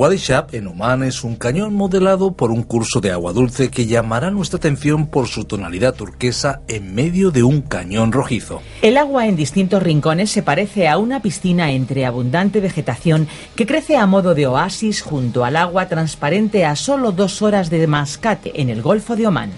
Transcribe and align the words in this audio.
Wadi 0.00 0.16
Shab 0.16 0.54
en 0.54 0.66
Oman 0.66 1.02
es 1.02 1.24
un 1.24 1.36
cañón 1.36 1.74
modelado 1.74 2.32
por 2.32 2.50
un 2.50 2.62
curso 2.62 3.02
de 3.02 3.10
agua 3.10 3.34
dulce 3.34 3.70
que 3.70 3.84
llamará 3.84 4.30
nuestra 4.30 4.56
atención 4.56 5.06
por 5.08 5.28
su 5.28 5.44
tonalidad 5.44 5.94
turquesa 5.94 6.62
en 6.68 6.94
medio 6.94 7.30
de 7.30 7.42
un 7.42 7.60
cañón 7.60 8.10
rojizo. 8.10 8.62
El 8.80 8.96
agua 8.96 9.26
en 9.26 9.36
distintos 9.36 9.82
rincones 9.82 10.30
se 10.30 10.42
parece 10.42 10.88
a 10.88 10.96
una 10.96 11.20
piscina 11.20 11.72
entre 11.72 12.06
abundante 12.06 12.60
vegetación 12.60 13.28
que 13.54 13.66
crece 13.66 13.98
a 13.98 14.06
modo 14.06 14.34
de 14.34 14.46
oasis 14.46 15.02
junto 15.02 15.44
al 15.44 15.56
agua 15.56 15.86
transparente 15.88 16.64
a 16.64 16.76
solo 16.76 17.12
dos 17.12 17.42
horas 17.42 17.68
de 17.68 17.86
Mascate 17.86 18.58
en 18.58 18.70
el 18.70 18.80
Golfo 18.80 19.16
de 19.16 19.26
Omán. 19.26 19.50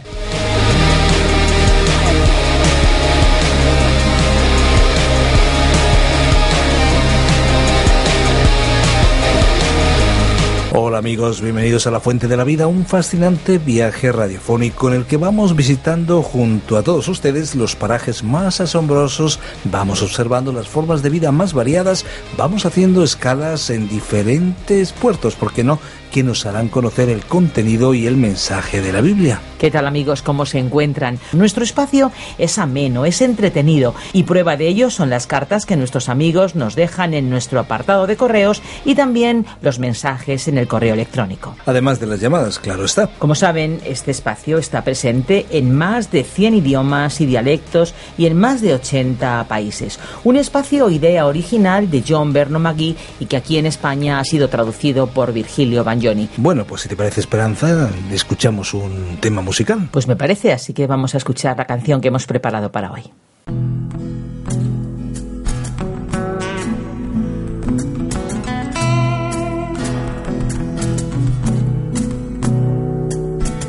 Hola 10.74 10.96
amigos, 10.96 11.42
bienvenidos 11.42 11.86
a 11.86 11.90
La 11.90 12.00
Fuente 12.00 12.28
de 12.28 12.36
la 12.38 12.44
Vida, 12.44 12.66
un 12.66 12.86
fascinante 12.86 13.58
viaje 13.58 14.10
radiofónico 14.10 14.88
en 14.88 14.94
el 14.94 15.04
que 15.04 15.18
vamos 15.18 15.54
visitando 15.54 16.22
junto 16.22 16.78
a 16.78 16.82
todos 16.82 17.08
ustedes 17.08 17.54
los 17.54 17.76
parajes 17.76 18.24
más 18.24 18.58
asombrosos, 18.62 19.38
vamos 19.64 20.00
observando 20.00 20.50
las 20.50 20.68
formas 20.68 21.02
de 21.02 21.10
vida 21.10 21.30
más 21.30 21.52
variadas, 21.52 22.06
vamos 22.38 22.64
haciendo 22.64 23.04
escalas 23.04 23.68
en 23.68 23.86
diferentes 23.86 24.92
puertos, 24.92 25.34
¿por 25.34 25.52
qué 25.52 25.62
no? 25.62 25.78
Que 26.12 26.22
nos 26.22 26.44
harán 26.46 26.68
conocer 26.68 27.08
el 27.08 27.24
contenido 27.24 27.94
y 27.94 28.06
el 28.06 28.16
mensaje 28.16 28.82
de 28.82 28.92
la 28.92 29.00
Biblia. 29.00 29.40
¿Qué 29.58 29.70
tal 29.70 29.86
amigos? 29.86 30.22
¿Cómo 30.22 30.44
se 30.44 30.58
encuentran? 30.58 31.18
Nuestro 31.32 31.64
espacio 31.64 32.12
es 32.36 32.58
ameno, 32.58 33.06
es 33.06 33.22
entretenido 33.22 33.94
y 34.12 34.24
prueba 34.24 34.56
de 34.56 34.68
ello 34.68 34.90
son 34.90 35.08
las 35.08 35.26
cartas 35.26 35.64
que 35.64 35.76
nuestros 35.76 36.08
amigos 36.08 36.54
nos 36.54 36.74
dejan 36.74 37.14
en 37.14 37.30
nuestro 37.30 37.60
apartado 37.60 38.06
de 38.06 38.16
correos 38.16 38.60
y 38.84 38.94
también 38.94 39.46
los 39.62 39.78
mensajes 39.78 40.48
en 40.48 40.58
el 40.58 40.68
correo 40.68 40.94
electrónico. 40.94 41.56
Además 41.64 41.98
de 41.98 42.06
las 42.06 42.20
llamadas, 42.20 42.58
claro 42.58 42.84
está. 42.84 43.06
Como 43.18 43.34
saben, 43.34 43.80
este 43.86 44.10
espacio 44.10 44.58
está 44.58 44.84
presente 44.84 45.46
en 45.50 45.74
más 45.74 46.10
de 46.10 46.24
100 46.24 46.56
idiomas 46.56 47.20
y 47.20 47.26
dialectos 47.26 47.94
y 48.18 48.26
en 48.26 48.36
más 48.36 48.60
de 48.60 48.74
80 48.74 49.46
países. 49.48 49.98
Un 50.24 50.36
espacio 50.36 50.90
idea 50.90 51.26
original 51.26 51.90
de 51.90 52.04
John 52.06 52.32
Berno 52.32 52.58
Magui 52.58 52.96
y 53.18 53.26
que 53.26 53.36
aquí 53.36 53.56
en 53.56 53.66
España 53.66 54.18
ha 54.18 54.24
sido 54.24 54.48
traducido 54.48 55.06
por 55.06 55.32
Virgilio 55.32 55.84
Van 55.84 56.01
Johnny. 56.02 56.28
Bueno, 56.36 56.64
pues 56.64 56.82
si 56.82 56.88
te 56.88 56.96
parece 56.96 57.20
Esperanza, 57.20 57.90
escuchamos 58.10 58.74
un 58.74 59.18
tema 59.20 59.40
musical. 59.42 59.88
Pues 59.90 60.08
me 60.08 60.16
parece, 60.16 60.52
así 60.52 60.72
que 60.72 60.86
vamos 60.86 61.14
a 61.14 61.18
escuchar 61.18 61.56
la 61.56 61.66
canción 61.66 62.00
que 62.00 62.08
hemos 62.08 62.26
preparado 62.26 62.72
para 62.72 62.92
hoy. 62.92 63.02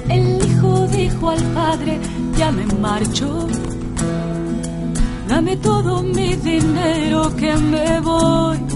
El 0.10 0.46
hijo 0.46 0.88
dijo 0.88 1.30
al 1.30 1.42
padre, 1.54 2.00
ya 2.38 2.52
me 2.52 2.66
marcho. 2.80 3.48
Dame 5.28 5.58
todo 5.58 6.04
mi 6.04 6.36
dinero 6.36 7.36
que 7.36 7.54
me 7.56 8.00
voy. 8.02 8.73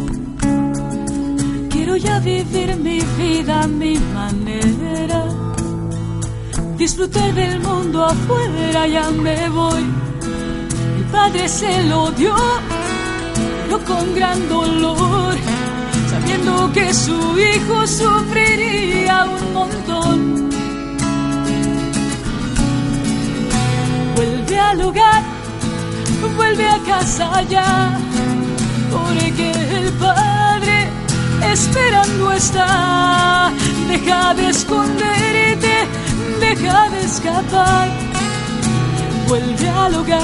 Quiero 1.88 2.04
ya 2.04 2.20
vivir 2.20 2.76
mi 2.76 3.00
vida 3.18 3.62
a 3.62 3.68
mi 3.68 3.98
manera. 4.14 5.24
Disfrutar 6.76 7.34
del 7.34 7.62
mundo 7.62 8.04
afuera, 8.04 8.86
ya 8.88 9.10
me 9.10 9.48
voy. 9.48 9.86
El 10.98 11.06
padre 11.06 11.48
se 11.48 11.84
lo 11.84 12.12
dio, 12.12 12.36
no 13.70 13.80
con 13.86 14.14
gran 14.14 14.50
dolor, 14.50 15.36
sabiendo 16.10 16.74
que 16.74 16.94
su 16.94 17.18
hijo 17.40 17.88
sufriría 17.88 19.24
un 19.24 19.54
montón. 19.54 20.50
Vuelve 24.14 24.60
al 24.60 24.82
hogar, 24.82 25.24
vuelve 26.36 26.68
a 26.68 26.80
casa 26.80 27.44
ya, 27.44 27.98
esperando 31.78 32.32
está. 32.34 33.52
Deja 33.88 34.34
de 34.34 34.50
esconderte, 34.50 35.88
deja 36.40 36.90
de 36.90 37.02
escapar, 37.04 37.90
vuelve 39.28 39.70
al 39.70 39.96
hogar. 39.96 40.22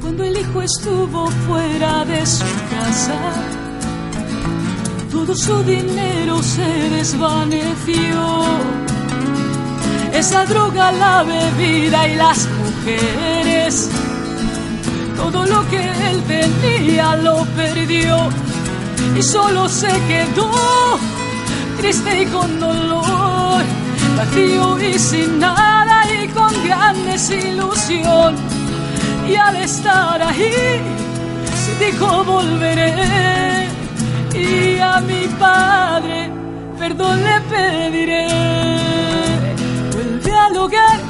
Cuando 0.00 0.24
el 0.24 0.36
hijo 0.36 0.62
estuvo 0.62 1.28
fuera 1.46 2.04
de 2.04 2.26
su 2.26 2.44
casa, 2.70 3.18
todo 5.10 5.34
su 5.34 5.62
dinero 5.62 6.42
se 6.42 6.90
desvaneció. 6.90 8.44
Esa 10.12 10.44
droga, 10.44 10.92
la 10.92 11.22
bebida 11.22 12.06
y 12.06 12.16
las 12.16 12.46
mujeres 12.60 13.90
todo 15.22 15.46
lo 15.46 15.68
que 15.70 15.82
él 16.08 16.22
tenía 16.26 17.14
lo 17.16 17.44
perdió 17.56 18.28
y 19.16 19.22
solo 19.22 19.68
se 19.68 19.92
quedó 20.08 20.50
triste 21.78 22.22
y 22.22 22.26
con 22.26 22.58
dolor, 22.58 23.62
vacío 24.16 24.80
y 24.80 24.98
sin 24.98 25.38
nada 25.38 26.02
y 26.12 26.28
con 26.28 26.52
gran 26.66 26.96
desilusión. 27.06 28.34
Y 29.28 29.36
al 29.36 29.56
estar 29.56 30.20
ahí, 30.22 30.80
dijo 31.78 32.24
volveré 32.24 33.68
y 34.34 34.78
a 34.78 35.00
mi 35.00 35.26
padre 35.38 36.30
perdón 36.78 37.22
le 37.22 37.40
pediré. 37.52 38.26
Vuelve 39.92 40.32
al 40.46 40.56
hogar, 40.56 41.00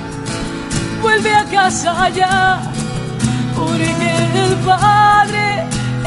vuelve 1.01 1.35
a 1.35 1.45
casa 1.45 2.09
ya 2.11 2.72
porque 3.73 4.39
el 4.45 4.55
Padre 4.65 5.67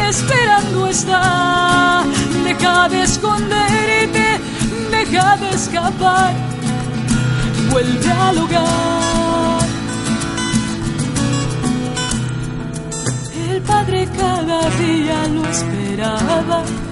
esperando 0.09 0.87
está. 0.87 2.03
Deja 2.43 2.89
de 2.89 3.03
esconderte, 3.03 4.39
deja 4.91 5.37
de 5.37 5.49
escapar, 5.49 6.33
vuelve 7.71 8.11
al 8.11 8.37
hogar. 8.37 9.65
El 13.49 13.61
Padre 13.61 14.07
cada 14.17 14.69
día 14.81 15.27
lo 15.33 15.45
esperaba. 15.47 16.84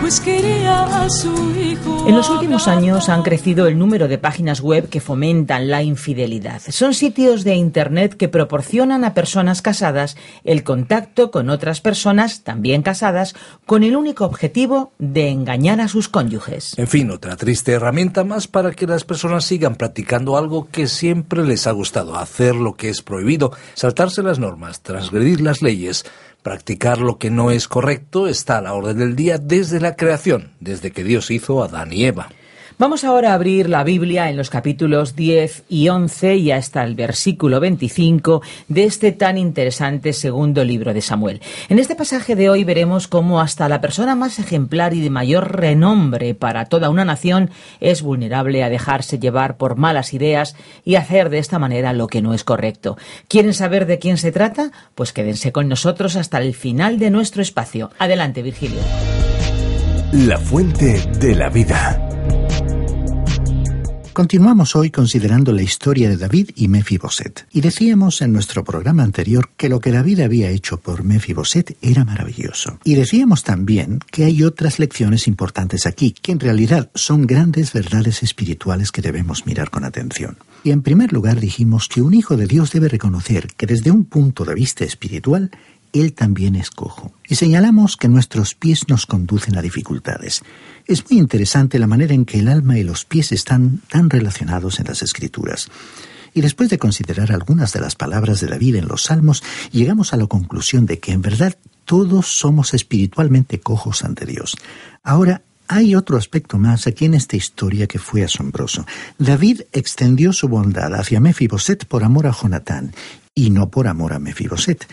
Pues 0.00 0.18
quería 0.18 1.04
a 1.04 1.10
su 1.10 1.32
hijo. 1.60 2.08
En 2.08 2.16
los 2.16 2.30
últimos 2.30 2.68
años 2.68 3.10
han 3.10 3.22
crecido 3.22 3.66
el 3.66 3.78
número 3.78 4.08
de 4.08 4.16
páginas 4.16 4.62
web 4.62 4.88
que 4.88 5.00
fomentan 5.00 5.68
la 5.68 5.82
infidelidad. 5.82 6.62
Son 6.70 6.94
sitios 6.94 7.44
de 7.44 7.54
Internet 7.54 8.16
que 8.16 8.28
proporcionan 8.28 9.04
a 9.04 9.12
personas 9.12 9.60
casadas 9.60 10.16
el 10.42 10.64
contacto 10.64 11.30
con 11.30 11.50
otras 11.50 11.82
personas 11.82 12.42
también 12.42 12.82
casadas 12.82 13.34
con 13.66 13.84
el 13.84 13.94
único 13.94 14.24
objetivo 14.24 14.92
de 14.98 15.28
engañar 15.28 15.80
a 15.80 15.88
sus 15.88 16.08
cónyuges. 16.08 16.78
En 16.78 16.88
fin, 16.88 17.10
otra 17.10 17.36
triste 17.36 17.72
herramienta 17.72 18.24
más 18.24 18.48
para 18.48 18.72
que 18.72 18.86
las 18.86 19.04
personas 19.04 19.44
sigan 19.44 19.76
practicando 19.76 20.38
algo 20.38 20.68
que 20.72 20.86
siempre 20.86 21.44
les 21.44 21.66
ha 21.66 21.72
gustado, 21.72 22.18
hacer 22.18 22.56
lo 22.56 22.74
que 22.74 22.88
es 22.88 23.02
prohibido, 23.02 23.52
saltarse 23.74 24.22
las 24.22 24.38
normas, 24.38 24.80
transgredir 24.80 25.42
las 25.42 25.60
leyes. 25.60 26.04
Practicar 26.42 26.98
lo 26.98 27.18
que 27.18 27.30
no 27.30 27.50
es 27.50 27.68
correcto 27.68 28.26
está 28.26 28.58
a 28.58 28.62
la 28.62 28.72
orden 28.72 28.96
del 28.98 29.14
día 29.14 29.36
desde 29.36 29.78
la 29.78 29.94
creación, 29.94 30.52
desde 30.60 30.90
que 30.90 31.04
Dios 31.04 31.30
hizo 31.30 31.62
a 31.62 31.66
Adán 31.66 31.92
y 31.92 32.06
Eva. 32.06 32.30
Vamos 32.80 33.04
ahora 33.04 33.32
a 33.32 33.34
abrir 33.34 33.68
la 33.68 33.84
Biblia 33.84 34.30
en 34.30 34.38
los 34.38 34.48
capítulos 34.48 35.14
10 35.14 35.64
y 35.68 35.90
11 35.90 36.36
y 36.36 36.50
hasta 36.50 36.82
el 36.82 36.94
versículo 36.94 37.60
25 37.60 38.40
de 38.68 38.84
este 38.84 39.12
tan 39.12 39.36
interesante 39.36 40.14
segundo 40.14 40.64
libro 40.64 40.94
de 40.94 41.02
Samuel. 41.02 41.42
En 41.68 41.78
este 41.78 41.94
pasaje 41.94 42.36
de 42.36 42.48
hoy 42.48 42.64
veremos 42.64 43.06
cómo 43.06 43.42
hasta 43.42 43.68
la 43.68 43.82
persona 43.82 44.14
más 44.14 44.38
ejemplar 44.38 44.94
y 44.94 45.02
de 45.02 45.10
mayor 45.10 45.58
renombre 45.60 46.34
para 46.34 46.64
toda 46.64 46.88
una 46.88 47.04
nación 47.04 47.50
es 47.80 48.00
vulnerable 48.00 48.64
a 48.64 48.70
dejarse 48.70 49.18
llevar 49.18 49.58
por 49.58 49.76
malas 49.76 50.14
ideas 50.14 50.56
y 50.82 50.94
hacer 50.94 51.28
de 51.28 51.36
esta 51.36 51.58
manera 51.58 51.92
lo 51.92 52.06
que 52.06 52.22
no 52.22 52.32
es 52.32 52.44
correcto. 52.44 52.96
¿Quieren 53.28 53.52
saber 53.52 53.84
de 53.84 53.98
quién 53.98 54.16
se 54.16 54.32
trata? 54.32 54.72
Pues 54.94 55.12
quédense 55.12 55.52
con 55.52 55.68
nosotros 55.68 56.16
hasta 56.16 56.38
el 56.38 56.54
final 56.54 56.98
de 56.98 57.10
nuestro 57.10 57.42
espacio. 57.42 57.90
Adelante, 57.98 58.40
Virgilio. 58.40 58.80
La 60.12 60.38
fuente 60.38 61.06
de 61.18 61.34
la 61.34 61.50
vida. 61.50 62.06
Continuamos 64.12 64.74
hoy 64.74 64.90
considerando 64.90 65.52
la 65.52 65.62
historia 65.62 66.08
de 66.08 66.16
David 66.16 66.50
y 66.56 66.66
Mefiboset. 66.66 67.46
Y 67.52 67.60
decíamos 67.60 68.20
en 68.22 68.32
nuestro 68.32 68.64
programa 68.64 69.04
anterior 69.04 69.50
que 69.56 69.68
lo 69.68 69.78
que 69.78 69.92
David 69.92 70.20
había 70.20 70.50
hecho 70.50 70.80
por 70.80 71.04
Mefiboset 71.04 71.76
era 71.80 72.04
maravilloso. 72.04 72.78
Y 72.82 72.96
decíamos 72.96 73.44
también 73.44 74.00
que 74.10 74.24
hay 74.24 74.42
otras 74.42 74.80
lecciones 74.80 75.28
importantes 75.28 75.86
aquí, 75.86 76.10
que 76.10 76.32
en 76.32 76.40
realidad 76.40 76.90
son 76.96 77.24
grandes 77.24 77.72
verdades 77.72 78.24
espirituales 78.24 78.90
que 78.90 79.00
debemos 79.00 79.46
mirar 79.46 79.70
con 79.70 79.84
atención. 79.84 80.36
Y 80.64 80.72
en 80.72 80.82
primer 80.82 81.12
lugar 81.12 81.38
dijimos 81.38 81.86
que 81.86 82.02
un 82.02 82.12
hijo 82.12 82.36
de 82.36 82.46
Dios 82.46 82.72
debe 82.72 82.88
reconocer 82.88 83.46
que 83.56 83.66
desde 83.66 83.92
un 83.92 84.04
punto 84.04 84.44
de 84.44 84.54
vista 84.54 84.84
espiritual, 84.84 85.52
él 85.92 86.12
también 86.12 86.56
es 86.56 86.70
cojo. 86.70 87.12
Y 87.28 87.36
señalamos 87.36 87.96
que 87.96 88.08
nuestros 88.08 88.54
pies 88.54 88.88
nos 88.88 89.06
conducen 89.06 89.56
a 89.56 89.62
dificultades. 89.62 90.42
Es 90.86 91.08
muy 91.10 91.18
interesante 91.18 91.78
la 91.78 91.86
manera 91.86 92.14
en 92.14 92.24
que 92.24 92.38
el 92.38 92.48
alma 92.48 92.78
y 92.78 92.84
los 92.84 93.04
pies 93.04 93.32
están 93.32 93.80
tan 93.88 94.10
relacionados 94.10 94.80
en 94.80 94.86
las 94.86 95.02
escrituras. 95.02 95.68
Y 96.34 96.40
después 96.42 96.70
de 96.70 96.78
considerar 96.78 97.32
algunas 97.32 97.72
de 97.72 97.80
las 97.80 97.96
palabras 97.96 98.40
de 98.40 98.46
David 98.46 98.76
en 98.76 98.88
los 98.88 99.04
Salmos, 99.04 99.42
llegamos 99.72 100.12
a 100.12 100.16
la 100.16 100.26
conclusión 100.26 100.86
de 100.86 100.98
que 100.98 101.12
en 101.12 101.22
verdad 101.22 101.56
todos 101.84 102.26
somos 102.26 102.72
espiritualmente 102.72 103.60
cojos 103.60 104.04
ante 104.04 104.26
Dios. 104.26 104.56
Ahora, 105.02 105.42
hay 105.66 105.94
otro 105.94 106.16
aspecto 106.16 106.58
más 106.58 106.88
aquí 106.88 107.04
en 107.04 107.14
esta 107.14 107.36
historia 107.36 107.86
que 107.86 108.00
fue 108.00 108.24
asombroso. 108.24 108.84
David 109.18 109.62
extendió 109.72 110.32
su 110.32 110.48
bondad 110.48 110.94
hacia 110.94 111.20
Mefiboset 111.20 111.84
por 111.84 112.02
amor 112.02 112.26
a 112.26 112.32
Jonatán 112.32 112.92
y 113.34 113.50
no 113.50 113.70
por 113.70 113.86
amor 113.86 114.12
a 114.12 114.18
Mefiboset. 114.18 114.86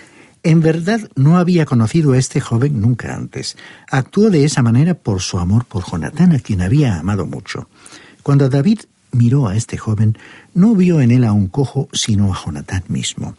En 0.43 0.61
verdad 0.61 1.01
no 1.15 1.37
había 1.37 1.65
conocido 1.65 2.13
a 2.13 2.17
este 2.17 2.39
joven 2.39 2.79
nunca 2.79 3.15
antes. 3.15 3.57
Actuó 3.89 4.29
de 4.29 4.45
esa 4.45 4.61
manera 4.61 4.93
por 4.93 5.21
su 5.21 5.39
amor 5.39 5.65
por 5.65 5.83
Jonatán, 5.89 6.31
a 6.31 6.39
quien 6.39 6.61
había 6.61 6.99
amado 6.99 7.25
mucho. 7.25 7.67
Cuando 8.23 8.49
David 8.49 8.81
miró 9.11 9.47
a 9.47 9.55
este 9.55 9.77
joven, 9.77 10.17
no 10.53 10.75
vio 10.75 11.01
en 11.01 11.11
él 11.11 11.23
a 11.23 11.33
un 11.33 11.47
cojo, 11.47 11.89
sino 11.91 12.33
a 12.33 12.37
Jonatán 12.37 12.83
mismo. 12.87 13.35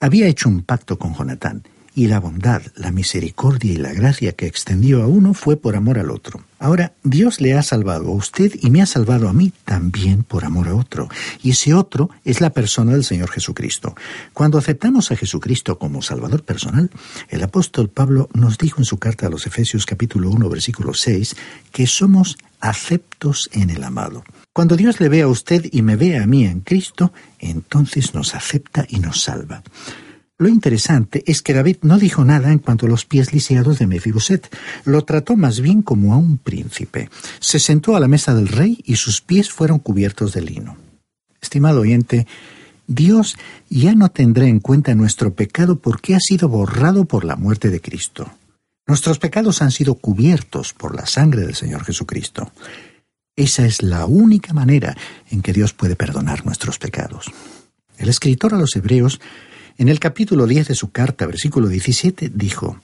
Había 0.00 0.26
hecho 0.26 0.48
un 0.48 0.62
pacto 0.62 0.98
con 0.98 1.14
Jonatán, 1.14 1.62
y 1.94 2.06
la 2.06 2.20
bondad, 2.20 2.62
la 2.76 2.92
misericordia 2.92 3.72
y 3.72 3.76
la 3.76 3.92
gracia 3.92 4.32
que 4.32 4.46
extendió 4.46 5.02
a 5.02 5.06
uno 5.06 5.34
fue 5.34 5.56
por 5.56 5.76
amor 5.76 5.98
al 5.98 6.10
otro. 6.10 6.44
Ahora, 6.58 6.92
Dios 7.02 7.40
le 7.40 7.54
ha 7.54 7.62
salvado 7.62 8.08
a 8.08 8.14
usted 8.14 8.52
y 8.60 8.70
me 8.70 8.82
ha 8.82 8.86
salvado 8.86 9.28
a 9.28 9.32
mí 9.32 9.52
también 9.64 10.22
por 10.22 10.44
amor 10.44 10.68
a 10.68 10.74
otro. 10.74 11.08
Y 11.42 11.50
ese 11.50 11.74
otro 11.74 12.10
es 12.24 12.40
la 12.40 12.50
persona 12.50 12.92
del 12.92 13.04
Señor 13.04 13.30
Jesucristo. 13.30 13.94
Cuando 14.34 14.58
aceptamos 14.58 15.10
a 15.10 15.16
Jesucristo 15.16 15.78
como 15.78 16.02
Salvador 16.02 16.44
personal, 16.44 16.90
el 17.28 17.42
apóstol 17.42 17.88
Pablo 17.88 18.28
nos 18.34 18.58
dijo 18.58 18.80
en 18.80 18.84
su 18.84 18.98
carta 18.98 19.26
a 19.26 19.30
los 19.30 19.46
Efesios 19.46 19.86
capítulo 19.86 20.30
1 20.30 20.48
versículo 20.48 20.94
6 20.94 21.36
que 21.72 21.86
somos 21.86 22.36
aceptos 22.60 23.48
en 23.52 23.70
el 23.70 23.82
amado. 23.82 24.22
Cuando 24.52 24.76
Dios 24.76 25.00
le 25.00 25.08
ve 25.08 25.22
a 25.22 25.28
usted 25.28 25.66
y 25.72 25.82
me 25.82 25.96
ve 25.96 26.18
a 26.18 26.26
mí 26.26 26.44
en 26.44 26.60
Cristo, 26.60 27.12
entonces 27.38 28.14
nos 28.14 28.34
acepta 28.34 28.84
y 28.88 28.98
nos 28.98 29.22
salva. 29.22 29.62
Lo 30.40 30.48
interesante 30.48 31.22
es 31.26 31.42
que 31.42 31.52
David 31.52 31.76
no 31.82 31.98
dijo 31.98 32.24
nada 32.24 32.50
en 32.50 32.60
cuanto 32.60 32.86
a 32.86 32.88
los 32.88 33.04
pies 33.04 33.34
lisiados 33.34 33.78
de 33.78 33.86
Mefiboset. 33.86 34.48
Lo 34.86 35.04
trató 35.04 35.36
más 35.36 35.60
bien 35.60 35.82
como 35.82 36.14
a 36.14 36.16
un 36.16 36.38
príncipe. 36.38 37.10
Se 37.40 37.58
sentó 37.58 37.94
a 37.94 38.00
la 38.00 38.08
mesa 38.08 38.34
del 38.34 38.48
rey 38.48 38.78
y 38.86 38.96
sus 38.96 39.20
pies 39.20 39.50
fueron 39.50 39.80
cubiertos 39.80 40.32
de 40.32 40.40
lino. 40.40 40.78
Estimado 41.42 41.82
oyente, 41.82 42.26
Dios 42.86 43.36
ya 43.68 43.94
no 43.94 44.08
tendrá 44.08 44.46
en 44.46 44.60
cuenta 44.60 44.94
nuestro 44.94 45.34
pecado 45.34 45.78
porque 45.78 46.14
ha 46.14 46.20
sido 46.20 46.48
borrado 46.48 47.04
por 47.04 47.26
la 47.26 47.36
muerte 47.36 47.68
de 47.68 47.82
Cristo. 47.82 48.32
Nuestros 48.86 49.18
pecados 49.18 49.60
han 49.60 49.70
sido 49.70 49.96
cubiertos 49.96 50.72
por 50.72 50.96
la 50.96 51.04
sangre 51.04 51.42
del 51.42 51.54
Señor 51.54 51.84
Jesucristo. 51.84 52.50
Esa 53.36 53.66
es 53.66 53.82
la 53.82 54.06
única 54.06 54.54
manera 54.54 54.96
en 55.30 55.42
que 55.42 55.52
Dios 55.52 55.74
puede 55.74 55.96
perdonar 55.96 56.46
nuestros 56.46 56.78
pecados. 56.78 57.30
El 57.98 58.08
escritor 58.08 58.54
a 58.54 58.58
los 58.58 58.74
Hebreos 58.74 59.20
en 59.80 59.88
el 59.88 59.98
capítulo 59.98 60.46
10 60.46 60.68
de 60.68 60.74
su 60.74 60.90
carta, 60.90 61.24
versículo 61.24 61.66
17, 61.66 62.30
dijo, 62.34 62.82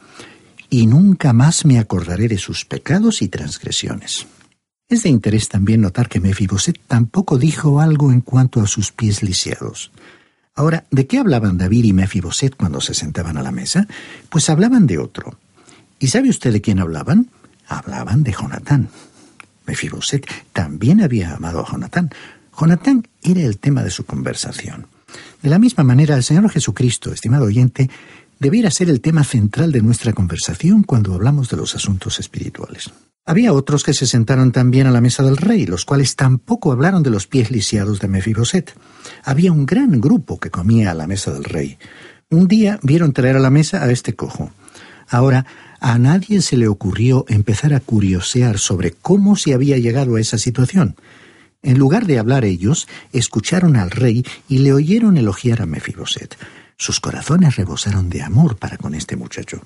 Y 0.70 0.86
nunca 0.86 1.34
más 1.34 1.66
me 1.66 1.78
acordaré 1.78 2.26
de 2.26 2.38
sus 2.38 2.64
pecados 2.64 3.20
y 3.20 3.28
transgresiones. 3.28 4.26
Es 4.88 5.02
de 5.02 5.10
interés 5.10 5.50
también 5.50 5.82
notar 5.82 6.08
que 6.08 6.20
Mefiboset 6.20 6.80
tampoco 6.88 7.36
dijo 7.36 7.82
algo 7.82 8.12
en 8.12 8.22
cuanto 8.22 8.62
a 8.62 8.66
sus 8.66 8.92
pies 8.92 9.22
lisiados. 9.22 9.92
Ahora, 10.54 10.86
¿de 10.90 11.06
qué 11.06 11.18
hablaban 11.18 11.58
David 11.58 11.84
y 11.84 11.92
Mefiboset 11.92 12.56
cuando 12.56 12.80
se 12.80 12.94
sentaban 12.94 13.36
a 13.36 13.42
la 13.42 13.52
mesa? 13.52 13.86
Pues 14.30 14.48
hablaban 14.48 14.86
de 14.86 14.96
otro. 14.96 15.38
¿Y 15.98 16.06
sabe 16.06 16.30
usted 16.30 16.50
de 16.50 16.62
quién 16.62 16.78
hablaban? 16.78 17.28
Hablaban 17.68 18.22
de 18.22 18.32
Jonatán. 18.32 18.88
Mefiboset 19.66 20.26
también 20.54 21.02
había 21.02 21.34
amado 21.34 21.60
a 21.60 21.70
Jonatán. 21.70 22.08
Jonatán 22.58 23.06
era 23.20 23.42
el 23.42 23.58
tema 23.58 23.82
de 23.82 23.90
su 23.90 24.06
conversación. 24.06 24.86
De 25.42 25.50
la 25.50 25.58
misma 25.58 25.84
manera, 25.84 26.16
el 26.16 26.22
Señor 26.22 26.50
Jesucristo, 26.50 27.12
estimado 27.12 27.44
oyente, 27.46 27.90
debiera 28.38 28.70
ser 28.70 28.90
el 28.90 29.00
tema 29.00 29.24
central 29.24 29.72
de 29.72 29.82
nuestra 29.82 30.12
conversación 30.12 30.82
cuando 30.82 31.14
hablamos 31.14 31.48
de 31.48 31.56
los 31.56 31.74
asuntos 31.74 32.20
espirituales. 32.20 32.90
Había 33.28 33.52
otros 33.52 33.82
que 33.82 33.92
se 33.92 34.06
sentaron 34.06 34.52
también 34.52 34.86
a 34.86 34.92
la 34.92 35.00
mesa 35.00 35.24
del 35.24 35.36
rey, 35.36 35.66
los 35.66 35.84
cuales 35.84 36.14
tampoco 36.14 36.70
hablaron 36.70 37.02
de 37.02 37.10
los 37.10 37.26
pies 37.26 37.50
lisiados 37.50 37.98
de 37.98 38.06
Mefiboset. 38.06 38.72
Había 39.24 39.50
un 39.50 39.66
gran 39.66 40.00
grupo 40.00 40.38
que 40.38 40.50
comía 40.50 40.92
a 40.92 40.94
la 40.94 41.08
mesa 41.08 41.32
del 41.32 41.42
rey. 41.42 41.76
Un 42.30 42.46
día 42.46 42.78
vieron 42.82 43.12
traer 43.12 43.36
a 43.36 43.40
la 43.40 43.50
mesa 43.50 43.82
a 43.82 43.90
este 43.90 44.14
cojo. 44.14 44.52
Ahora, 45.08 45.44
a 45.80 45.98
nadie 45.98 46.40
se 46.40 46.56
le 46.56 46.68
ocurrió 46.68 47.24
empezar 47.28 47.74
a 47.74 47.80
curiosear 47.80 48.58
sobre 48.58 48.92
cómo 48.92 49.36
se 49.36 49.54
había 49.54 49.78
llegado 49.78 50.16
a 50.16 50.20
esa 50.20 50.38
situación. 50.38 50.96
En 51.66 51.80
lugar 51.80 52.06
de 52.06 52.20
hablar 52.20 52.44
ellos, 52.44 52.86
escucharon 53.12 53.74
al 53.74 53.90
rey 53.90 54.24
y 54.48 54.58
le 54.58 54.72
oyeron 54.72 55.16
elogiar 55.16 55.62
a 55.62 55.66
Mefiboset. 55.66 56.38
Sus 56.76 57.00
corazones 57.00 57.56
rebosaron 57.56 58.08
de 58.08 58.22
amor 58.22 58.56
para 58.56 58.78
con 58.78 58.94
este 58.94 59.16
muchacho. 59.16 59.60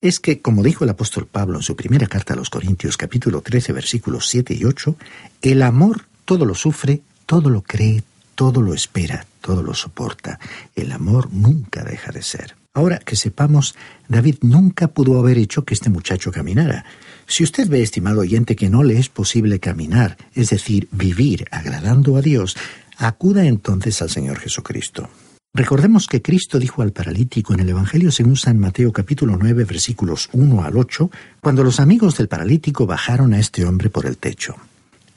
Es 0.00 0.18
que, 0.18 0.40
como 0.40 0.64
dijo 0.64 0.82
el 0.82 0.90
apóstol 0.90 1.28
Pablo 1.30 1.58
en 1.58 1.62
su 1.62 1.76
primera 1.76 2.08
carta 2.08 2.34
a 2.34 2.36
los 2.36 2.50
Corintios 2.50 2.96
capítulo 2.96 3.40
13 3.40 3.72
versículos 3.72 4.26
7 4.26 4.52
y 4.52 4.64
8, 4.64 4.96
el 5.42 5.62
amor 5.62 6.06
todo 6.24 6.44
lo 6.44 6.56
sufre, 6.56 7.02
todo 7.24 7.50
lo 7.50 7.62
cree, 7.62 8.02
todo 8.34 8.60
lo 8.60 8.74
espera, 8.74 9.24
todo 9.40 9.62
lo 9.62 9.74
soporta. 9.74 10.40
El 10.74 10.90
amor 10.90 11.32
nunca 11.32 11.84
deja 11.84 12.10
de 12.10 12.22
ser. 12.22 12.56
Ahora 12.78 13.00
que 13.00 13.16
sepamos, 13.16 13.74
David 14.06 14.36
nunca 14.42 14.86
pudo 14.86 15.18
haber 15.18 15.36
hecho 15.36 15.64
que 15.64 15.74
este 15.74 15.90
muchacho 15.90 16.30
caminara. 16.30 16.84
Si 17.26 17.42
usted 17.42 17.68
ve, 17.68 17.82
estimado 17.82 18.20
oyente, 18.20 18.54
que 18.54 18.70
no 18.70 18.84
le 18.84 19.00
es 19.00 19.08
posible 19.08 19.58
caminar, 19.58 20.16
es 20.32 20.50
decir, 20.50 20.86
vivir 20.92 21.46
agradando 21.50 22.16
a 22.16 22.22
Dios, 22.22 22.56
acuda 22.96 23.46
entonces 23.46 24.00
al 24.00 24.10
Señor 24.10 24.38
Jesucristo. 24.38 25.10
Recordemos 25.52 26.06
que 26.06 26.22
Cristo 26.22 26.60
dijo 26.60 26.82
al 26.82 26.92
paralítico 26.92 27.52
en 27.52 27.58
el 27.58 27.70
Evangelio 27.70 28.12
según 28.12 28.36
San 28.36 28.60
Mateo 28.60 28.92
capítulo 28.92 29.36
9 29.36 29.64
versículos 29.64 30.28
1 30.32 30.62
al 30.62 30.76
8, 30.76 31.10
cuando 31.40 31.64
los 31.64 31.80
amigos 31.80 32.16
del 32.16 32.28
paralítico 32.28 32.86
bajaron 32.86 33.34
a 33.34 33.40
este 33.40 33.64
hombre 33.64 33.90
por 33.90 34.06
el 34.06 34.18
techo. 34.18 34.54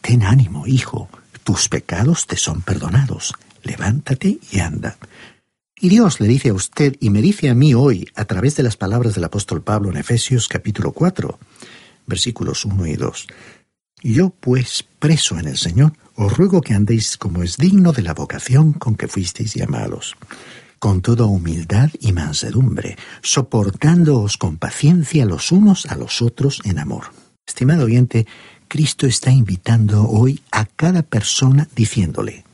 Ten 0.01 0.24
ánimo, 0.24 0.65
hijo, 0.65 1.10
tus 1.44 1.70
pecados 1.70 2.25
te 2.25 2.38
son 2.38 2.63
perdonados. 2.63 3.36
Levántate 3.62 4.39
y 4.51 4.60
anda. 4.62 4.98
Y 5.84 5.90
Dios 5.90 6.20
le 6.20 6.28
dice 6.28 6.50
a 6.50 6.54
usted 6.54 6.96
y 7.00 7.10
me 7.10 7.24
dice 7.24 7.50
a 7.50 7.56
mí 7.56 7.74
hoy, 7.74 8.08
a 8.14 8.26
través 8.26 8.56
de 8.56 8.62
las 8.62 8.78
palabras 8.78 9.16
del 9.16 9.24
apóstol 9.24 9.64
Pablo 9.64 9.90
en 9.90 9.98
Efesios 9.98 10.48
capítulo 10.48 10.92
4, 10.92 11.40
versículos 12.06 12.66
1 12.66 12.86
y 12.86 12.94
2. 12.94 13.28
Yo, 14.04 14.30
pues, 14.30 14.86
preso 15.00 15.40
en 15.40 15.48
el 15.48 15.58
Señor, 15.58 15.94
os 16.14 16.38
ruego 16.38 16.62
que 16.62 16.76
andéis 16.76 17.18
como 17.18 17.42
es 17.42 17.58
digno 17.58 17.94
de 17.94 18.04
la 18.04 18.14
vocación 18.14 18.74
con 18.74 18.94
que 18.94 19.08
fuisteis 19.08 19.56
llamados, 19.56 20.16
con 20.78 21.02
toda 21.02 21.26
humildad 21.26 21.90
y 22.00 22.12
mansedumbre, 22.12 22.96
soportándoos 23.24 24.38
con 24.38 24.58
paciencia 24.58 25.26
los 25.26 25.52
unos 25.52 25.88
a 25.88 25.96
los 25.96 26.22
otros 26.22 26.62
en 26.64 26.78
amor. 26.78 27.06
Estimado 27.48 27.86
oyente, 27.86 28.28
Cristo 28.68 29.08
está 29.08 29.32
invitando 29.32 30.08
hoy 30.08 30.42
a 30.52 30.68
cada 30.68 31.02
persona 31.02 31.68
diciéndole, 31.76 32.46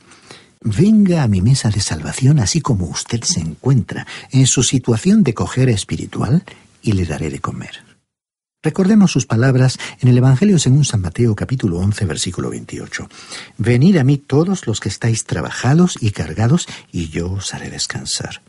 Venga 0.60 1.22
a 1.22 1.28
mi 1.28 1.40
mesa 1.40 1.70
de 1.70 1.80
salvación 1.80 2.40
así 2.40 2.60
como 2.60 2.86
usted 2.86 3.22
se 3.22 3.40
encuentra 3.40 4.06
en 4.30 4.46
su 4.46 4.62
situación 4.62 5.22
de 5.22 5.34
cojera 5.34 5.70
espiritual 5.70 6.42
y 6.82 6.92
le 6.92 7.04
daré 7.04 7.30
de 7.30 7.38
comer. 7.38 7.88
Recordemos 8.60 9.12
sus 9.12 9.24
palabras 9.24 9.78
en 10.00 10.08
el 10.08 10.18
Evangelio 10.18 10.58
según 10.58 10.84
San 10.84 11.00
Mateo 11.00 11.36
capítulo 11.36 11.78
11 11.78 12.04
versículo 12.06 12.50
28. 12.50 13.08
Venid 13.56 13.98
a 13.98 14.04
mí 14.04 14.18
todos 14.18 14.66
los 14.66 14.80
que 14.80 14.88
estáis 14.88 15.24
trabajados 15.24 15.96
y 16.00 16.10
cargados, 16.10 16.66
y 16.90 17.08
yo 17.08 17.30
os 17.30 17.54
haré 17.54 17.70
descansar. 17.70 18.42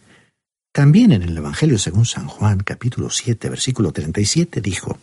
También 0.72 1.12
en 1.12 1.22
el 1.22 1.38
Evangelio 1.38 1.78
según 1.78 2.06
San 2.08 2.28
Juan 2.28 2.60
capítulo 2.62 3.12
7 3.12 3.50
versículo 3.50 3.92
37 3.92 4.62
dijo, 4.62 4.98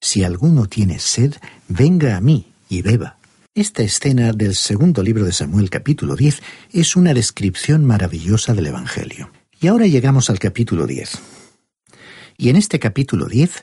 Si 0.00 0.24
alguno 0.24 0.66
tiene 0.66 0.98
sed, 0.98 1.34
venga 1.68 2.16
a 2.16 2.20
mí 2.20 2.46
y 2.68 2.82
beba. 2.82 3.18
Esta 3.56 3.84
escena 3.84 4.32
del 4.32 4.56
segundo 4.56 5.00
libro 5.00 5.24
de 5.24 5.30
Samuel 5.30 5.70
capítulo 5.70 6.16
10 6.16 6.42
es 6.72 6.96
una 6.96 7.14
descripción 7.14 7.84
maravillosa 7.84 8.52
del 8.52 8.66
Evangelio. 8.66 9.30
Y 9.60 9.68
ahora 9.68 9.86
llegamos 9.86 10.28
al 10.28 10.40
capítulo 10.40 10.88
10. 10.88 11.20
Y 12.36 12.48
en 12.48 12.56
este 12.56 12.80
capítulo 12.80 13.26
10, 13.26 13.62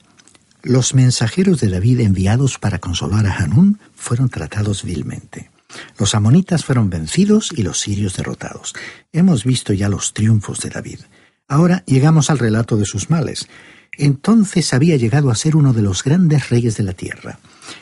los 0.64 0.96
mensajeros 0.96 1.60
de 1.60 1.68
David 1.68 2.00
enviados 2.00 2.58
para 2.58 2.80
consolar 2.80 3.28
a 3.28 3.36
Hanún 3.36 3.82
fueron 3.94 4.30
tratados 4.30 4.86
vilmente. 4.86 5.52
Los 6.00 6.16
amonitas 6.16 6.64
fueron 6.64 6.90
vencidos 6.90 7.52
y 7.54 7.64
los 7.64 7.82
sirios 7.82 8.16
derrotados. 8.16 8.74
Hemos 9.12 9.44
visto 9.44 9.74
ya 9.74 9.90
los 9.90 10.14
triunfos 10.14 10.62
de 10.62 10.70
David. 10.70 11.00
Ahora 11.50 11.84
llegamos 11.86 12.30
al 12.30 12.40
relato 12.40 12.78
de 12.78 12.86
sus 12.86 13.10
males. 13.10 13.50
Entonces 13.98 14.74
había 14.74 14.96
llegado 14.96 15.30
a 15.30 15.36
ser 15.36 15.56
uno 15.56 15.74
de 15.74 15.82
los 15.82 16.04
grandes 16.04 16.50
reyes 16.50 16.78
de 16.78 16.84
la 16.84 16.94
tierra. 16.94 17.40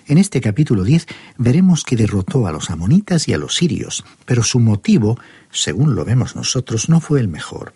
En 0.08 0.18
este 0.18 0.42
capítulo 0.42 0.84
10 0.84 1.08
veremos 1.38 1.84
que 1.84 1.96
derrotó 1.96 2.48
a 2.48 2.52
los 2.52 2.70
amonitas 2.70 3.28
y 3.28 3.34
a 3.34 3.38
los 3.38 3.56
sirios, 3.56 4.04
pero 4.26 4.44
su 4.44 4.60
motivo, 4.60 5.20
según 5.52 5.96
lo 5.96 6.06
vemos 6.06 6.36
nosotros, 6.36 6.90
no 6.90 7.00
fue 7.00 7.20
el 7.20 7.28
mejor. 7.28 7.74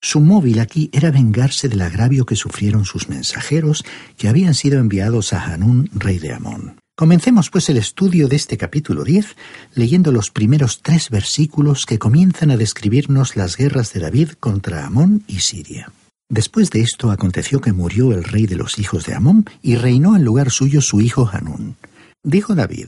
Su 0.00 0.20
móvil 0.20 0.60
aquí 0.60 0.90
era 0.92 1.10
vengarse 1.10 1.68
del 1.68 1.82
agravio 1.82 2.26
que 2.26 2.36
sufrieron 2.36 2.84
sus 2.84 3.08
mensajeros 3.08 3.84
que 4.16 4.28
habían 4.28 4.54
sido 4.54 4.78
enviados 4.78 5.32
a 5.32 5.44
Hanún, 5.44 5.90
rey 5.94 6.18
de 6.18 6.32
Amón. 6.32 6.76
Comencemos 6.96 7.48
pues 7.48 7.70
el 7.70 7.78
estudio 7.78 8.28
de 8.28 8.36
este 8.36 8.58
capítulo 8.58 9.04
10 9.04 9.36
leyendo 9.74 10.12
los 10.12 10.30
primeros 10.30 10.82
tres 10.82 11.08
versículos 11.08 11.86
que 11.86 11.98
comienzan 11.98 12.50
a 12.50 12.58
describirnos 12.58 13.36
las 13.36 13.56
guerras 13.56 13.94
de 13.94 14.00
David 14.00 14.32
contra 14.38 14.84
Amón 14.84 15.24
y 15.26 15.40
Siria. 15.40 15.90
Después 16.30 16.70
de 16.70 16.80
esto 16.80 17.10
aconteció 17.10 17.60
que 17.60 17.72
murió 17.72 18.12
el 18.12 18.22
rey 18.22 18.46
de 18.46 18.54
los 18.54 18.78
hijos 18.78 19.04
de 19.04 19.14
Amón 19.14 19.46
y 19.62 19.74
reinó 19.74 20.14
en 20.14 20.24
lugar 20.24 20.52
suyo 20.52 20.80
su 20.80 21.00
hijo 21.00 21.28
Hanún. 21.30 21.74
Dijo 22.22 22.54
David, 22.54 22.86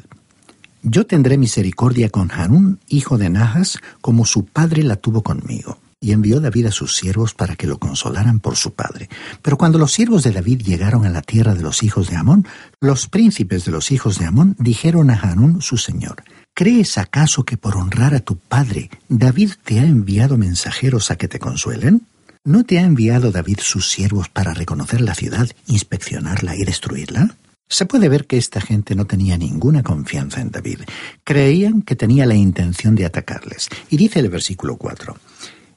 Yo 0.85 1.07
tendré 1.07 1.37
misericordia 1.37 2.09
con 2.09 2.31
Hanún, 2.31 2.79
hijo 2.87 3.19
de 3.19 3.31
Nahas, 3.31 3.79
como 4.01 4.27
su 4.27 4.45
padre 4.45 4.85
la 4.85 4.95
tuvo 4.95 5.25
conmigo. 5.25 5.79
Y 6.01 6.13
envió 6.13 6.41
David 6.41 6.67
a 6.67 6.71
sus 6.71 6.97
siervos 6.97 7.35
para 7.35 7.57
que 7.57 7.67
lo 7.67 7.79
consolaran 7.79 8.39
por 8.39 8.55
su 8.55 8.75
padre. 8.75 9.09
Pero 9.43 9.59
cuando 9.59 9.77
los 9.77 9.91
siervos 9.91 10.23
de 10.23 10.31
David 10.31 10.63
llegaron 10.63 11.05
a 11.05 11.11
la 11.11 11.23
tierra 11.23 11.57
de 11.57 11.63
los 11.63 11.83
hijos 11.83 12.11
de 12.11 12.17
Amón, 12.17 12.47
los 12.81 13.09
príncipes 13.09 13.65
de 13.65 13.73
los 13.73 13.91
hijos 13.91 14.21
de 14.21 14.27
Amón 14.27 14.55
dijeron 14.61 15.11
a 15.11 15.19
Hanún 15.19 15.63
su 15.63 15.79
señor, 15.79 16.23
¿Crees 16.55 16.97
acaso 16.97 17.45
que 17.45 17.57
por 17.57 17.77
honrar 17.77 18.15
a 18.15 18.21
tu 18.21 18.37
padre 18.37 18.89
David 19.09 19.53
te 19.65 19.81
ha 19.81 19.85
enviado 19.85 20.37
mensajeros 20.37 21.11
a 21.11 21.17
que 21.17 21.27
te 21.27 21.41
consuelen? 21.41 22.07
¿No 22.45 22.65
te 22.65 22.81
ha 22.81 22.83
enviado 22.83 23.31
David 23.31 23.61
sus 23.63 23.89
siervos 23.89 24.29
para 24.29 24.53
reconocer 24.53 25.01
la 25.01 25.15
ciudad, 25.15 25.49
inspeccionarla 25.69 26.57
y 26.57 26.65
destruirla? 26.65 27.37
Se 27.69 27.87
puede 27.87 28.09
ver 28.09 28.27
que 28.27 28.37
esta 28.37 28.61
gente 28.61 28.97
no 28.97 29.07
tenía 29.07 29.39
ninguna 29.39 29.85
confianza 29.85 30.41
en 30.41 30.51
David. 30.51 30.81
Creían 31.23 31.83
que 31.83 31.95
tenía 31.95 32.27
la 32.27 32.35
intención 32.35 32.97
de 32.97 33.05
atacarles. 33.05 33.69
Y 33.91 33.97
dice 33.97 34.19
el 34.19 34.29
versículo 34.29 34.77
4. 34.77 35.17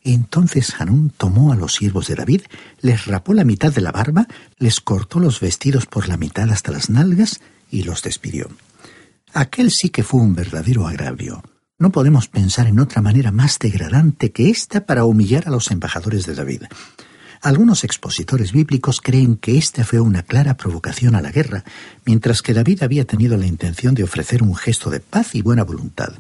Entonces 0.06 0.74
Hanún 0.80 1.12
tomó 1.16 1.54
a 1.54 1.56
los 1.56 1.76
siervos 1.76 2.08
de 2.08 2.16
David, 2.16 2.42
les 2.82 3.06
rapó 3.06 3.36
la 3.36 3.44
mitad 3.44 3.72
de 3.72 3.82
la 3.82 3.92
barba, 3.92 4.28
les 4.58 4.82
cortó 4.82 5.20
los 5.20 5.40
vestidos 5.42 5.86
por 5.86 6.08
la 6.08 6.18
mitad 6.18 6.50
hasta 6.50 6.72
las 6.72 6.90
nalgas 6.90 7.42
y 7.70 7.84
los 7.84 8.02
despidió. 8.02 8.50
Aquel 9.34 9.70
sí 9.70 9.90
que 9.90 10.02
fue 10.02 10.20
un 10.20 10.34
verdadero 10.34 10.88
agravio. 10.88 11.44
No 11.78 11.92
podemos 11.92 12.30
pensar 12.30 12.68
en 12.68 12.80
otra 12.80 13.02
manera 13.02 13.34
más 13.34 13.60
degradante 13.60 14.32
que 14.32 14.50
esta 14.50 14.86
para 14.86 15.04
humillar 15.04 15.46
a 15.46 15.52
los 15.52 15.72
embajadores 15.72 16.26
de 16.26 16.34
David. 16.34 16.64
Algunos 17.42 17.84
expositores 17.84 18.54
bíblicos 18.54 19.02
creen 19.02 19.36
que 19.36 19.58
esta 19.58 19.84
fue 19.84 20.00
una 20.00 20.24
clara 20.24 20.56
provocación 20.56 21.16
a 21.16 21.22
la 21.22 21.32
guerra, 21.32 21.66
mientras 22.06 22.42
que 22.42 22.54
David 22.54 22.84
había 22.84 23.04
tenido 23.04 23.36
la 23.36 23.46
intención 23.46 23.94
de 23.94 24.06
ofrecer 24.06 24.42
un 24.42 24.56
gesto 24.56 24.90
de 24.90 25.02
paz 25.02 25.36
y 25.36 25.42
buena 25.42 25.66
voluntad. 25.66 26.14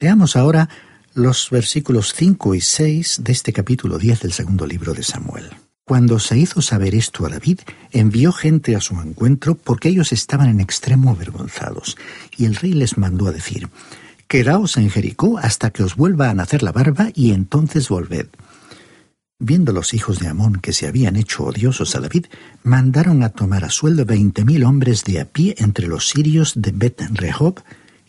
Leamos 0.00 0.34
ahora 0.34 0.68
los 1.14 1.50
versículos 1.50 2.12
5 2.12 2.56
y 2.56 2.60
6 2.60 3.20
de 3.22 3.32
este 3.32 3.52
capítulo 3.52 3.96
10 3.96 4.22
del 4.22 4.32
segundo 4.32 4.66
libro 4.66 4.92
de 4.92 5.04
Samuel. 5.04 5.50
Cuando 5.86 6.18
se 6.18 6.36
hizo 6.36 6.60
saber 6.62 6.96
esto 6.96 7.24
a 7.24 7.28
David, 7.28 7.60
envió 7.92 8.32
gente 8.32 8.74
a 8.74 8.80
su 8.80 9.00
encuentro 9.00 9.54
porque 9.54 9.90
ellos 9.90 10.10
estaban 10.10 10.48
en 10.48 10.58
extremo 10.58 11.10
avergonzados, 11.10 11.96
y 12.36 12.46
el 12.46 12.56
rey 12.56 12.72
les 12.72 12.98
mandó 12.98 13.28
a 13.28 13.32
decir, 13.32 13.68
Quedaos 14.28 14.76
en 14.76 14.90
Jericó 14.90 15.38
hasta 15.38 15.70
que 15.70 15.82
os 15.82 15.96
vuelva 15.96 16.30
a 16.30 16.34
nacer 16.34 16.62
la 16.62 16.72
barba 16.72 17.10
y 17.14 17.32
entonces 17.32 17.88
volved. 17.88 18.26
Viendo 19.38 19.72
los 19.72 19.94
hijos 19.94 20.20
de 20.20 20.28
Amón 20.28 20.60
que 20.60 20.72
se 20.72 20.86
habían 20.86 21.16
hecho 21.16 21.44
odiosos 21.44 21.94
a 21.96 22.00
David, 22.00 22.26
mandaron 22.62 23.22
a 23.22 23.30
tomar 23.30 23.64
a 23.64 23.70
sueldo 23.70 24.04
veinte 24.04 24.44
mil 24.44 24.64
hombres 24.64 25.04
de 25.04 25.20
a 25.20 25.24
pie 25.24 25.54
entre 25.58 25.86
los 25.86 26.08
sirios 26.08 26.54
de 26.56 26.72
Bet 26.72 27.00
Rehob 27.12 27.60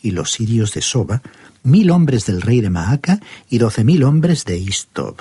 y 0.01 0.11
los 0.11 0.31
sirios 0.31 0.73
de 0.73 0.81
Soba, 0.81 1.21
mil 1.63 1.89
hombres 1.89 2.25
del 2.25 2.41
rey 2.41 2.61
de 2.61 2.69
Maaca 2.69 3.19
y 3.49 3.57
doce 3.57 3.83
mil 3.83 4.03
hombres 4.03 4.45
de 4.45 4.57
Istob. 4.57 5.17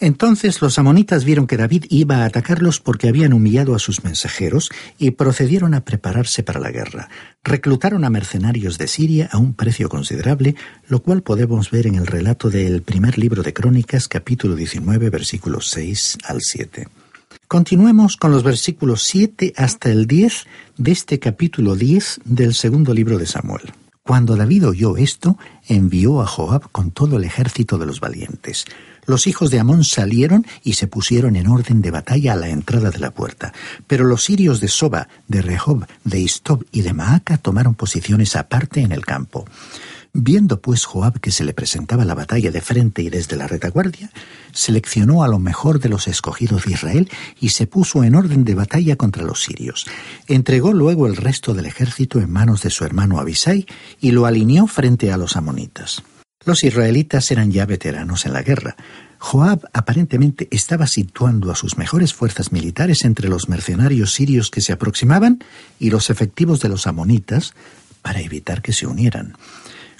Entonces 0.00 0.62
los 0.62 0.78
amonitas 0.78 1.24
vieron 1.24 1.46
que 1.46 1.56
David 1.56 1.86
iba 1.88 2.18
a 2.18 2.26
atacarlos 2.26 2.78
porque 2.78 3.08
habían 3.08 3.32
humillado 3.32 3.74
a 3.74 3.80
sus 3.80 4.04
mensajeros 4.04 4.70
y 4.96 5.10
procedieron 5.10 5.74
a 5.74 5.84
prepararse 5.84 6.42
para 6.44 6.60
la 6.60 6.70
guerra. 6.70 7.08
Reclutaron 7.42 8.04
a 8.04 8.10
mercenarios 8.10 8.78
de 8.78 8.86
Siria 8.86 9.28
a 9.32 9.38
un 9.38 9.54
precio 9.54 9.88
considerable, 9.88 10.54
lo 10.86 11.02
cual 11.02 11.22
podemos 11.22 11.70
ver 11.70 11.86
en 11.86 11.96
el 11.96 12.06
relato 12.06 12.48
del 12.48 12.82
primer 12.82 13.18
libro 13.18 13.42
de 13.42 13.52
Crónicas, 13.52 14.06
capítulo 14.06 14.54
19, 14.54 15.10
versículos 15.10 15.68
6 15.70 16.18
al 16.24 16.42
7. 16.42 16.86
Continuemos 17.48 18.16
con 18.16 18.30
los 18.30 18.42
versículos 18.42 19.02
7 19.02 19.54
hasta 19.56 19.90
el 19.90 20.06
10 20.06 20.44
de 20.76 20.92
este 20.92 21.18
capítulo 21.18 21.74
10 21.74 22.20
del 22.24 22.54
segundo 22.54 22.94
libro 22.94 23.18
de 23.18 23.26
Samuel. 23.26 23.72
Cuando 24.02 24.36
David 24.36 24.68
oyó 24.68 24.96
esto, 24.96 25.36
envió 25.66 26.22
a 26.22 26.26
Joab 26.26 26.70
con 26.72 26.92
todo 26.92 27.16
el 27.16 27.24
ejército 27.24 27.76
de 27.76 27.84
los 27.84 28.00
valientes. 28.00 28.64
Los 29.08 29.26
hijos 29.26 29.50
de 29.50 29.58
Amón 29.58 29.84
salieron 29.84 30.46
y 30.62 30.74
se 30.74 30.86
pusieron 30.86 31.34
en 31.36 31.48
orden 31.48 31.80
de 31.80 31.90
batalla 31.90 32.34
a 32.34 32.36
la 32.36 32.50
entrada 32.50 32.90
de 32.90 32.98
la 32.98 33.10
puerta. 33.10 33.54
Pero 33.86 34.04
los 34.04 34.22
sirios 34.22 34.60
de 34.60 34.68
Soba, 34.68 35.08
de 35.28 35.40
Rehob, 35.40 35.86
de 36.04 36.20
Istob 36.20 36.66
y 36.72 36.82
de 36.82 36.92
Maaca 36.92 37.38
tomaron 37.38 37.74
posiciones 37.74 38.36
aparte 38.36 38.82
en 38.82 38.92
el 38.92 39.06
campo. 39.06 39.46
Viendo 40.12 40.60
pues 40.60 40.84
Joab 40.84 41.20
que 41.20 41.30
se 41.30 41.42
le 41.44 41.54
presentaba 41.54 42.04
la 42.04 42.14
batalla 42.14 42.50
de 42.50 42.60
frente 42.60 43.00
y 43.00 43.08
desde 43.08 43.36
la 43.36 43.46
retaguardia, 43.46 44.10
seleccionó 44.52 45.22
a 45.22 45.28
lo 45.28 45.38
mejor 45.38 45.80
de 45.80 45.88
los 45.88 46.06
escogidos 46.06 46.66
de 46.66 46.72
Israel 46.72 47.10
y 47.40 47.48
se 47.48 47.66
puso 47.66 48.04
en 48.04 48.14
orden 48.14 48.44
de 48.44 48.56
batalla 48.56 48.96
contra 48.96 49.24
los 49.24 49.42
sirios. 49.42 49.86
Entregó 50.26 50.74
luego 50.74 51.06
el 51.06 51.16
resto 51.16 51.54
del 51.54 51.64
ejército 51.64 52.20
en 52.20 52.30
manos 52.30 52.60
de 52.60 52.68
su 52.68 52.84
hermano 52.84 53.20
Abisai 53.20 53.64
y 54.02 54.10
lo 54.10 54.26
alineó 54.26 54.66
frente 54.66 55.10
a 55.12 55.16
los 55.16 55.34
amonitas. 55.34 56.02
Los 56.48 56.64
israelitas 56.64 57.30
eran 57.30 57.52
ya 57.52 57.66
veteranos 57.66 58.24
en 58.24 58.32
la 58.32 58.40
guerra. 58.40 58.74
Joab 59.18 59.68
aparentemente 59.74 60.48
estaba 60.50 60.86
situando 60.86 61.52
a 61.52 61.54
sus 61.54 61.76
mejores 61.76 62.14
fuerzas 62.14 62.52
militares 62.52 63.04
entre 63.04 63.28
los 63.28 63.50
mercenarios 63.50 64.14
sirios 64.14 64.50
que 64.50 64.62
se 64.62 64.72
aproximaban 64.72 65.44
y 65.78 65.90
los 65.90 66.08
efectivos 66.08 66.60
de 66.60 66.70
los 66.70 66.86
amonitas 66.86 67.52
para 68.00 68.22
evitar 68.22 68.62
que 68.62 68.72
se 68.72 68.86
unieran. 68.86 69.34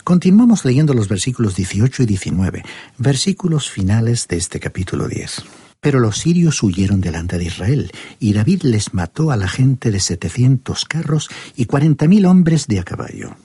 Continuamos 0.05 0.64
leyendo 0.64 0.95
los 0.95 1.11
versículos 1.11 1.55
18 1.55 2.05
y 2.05 2.07
19, 2.07 2.62
versículos 2.97 3.69
finales 3.69 4.26
de 4.26 4.38
este 4.38 4.59
capítulo 4.59 5.07
10. 5.07 5.43
Pero 5.83 6.00
los 6.00 6.17
sirios 6.17 6.62
huyeron 6.62 7.02
delante 7.02 7.37
de 7.37 7.45
Israel, 7.45 7.93
y 8.21 8.33
David 8.33 8.62
les 8.62 8.95
mató 8.95 9.33
a 9.33 9.37
la 9.37 9.49
gente 9.49 9.90
de 9.90 10.00
setecientos 10.00 10.87
carros 10.87 11.28
y 11.57 11.67
cuarenta 11.67 12.09
mil 12.09 12.25
hombres 12.25 12.69
de 12.69 12.78
a 12.78 12.85
caballo. 12.85 13.37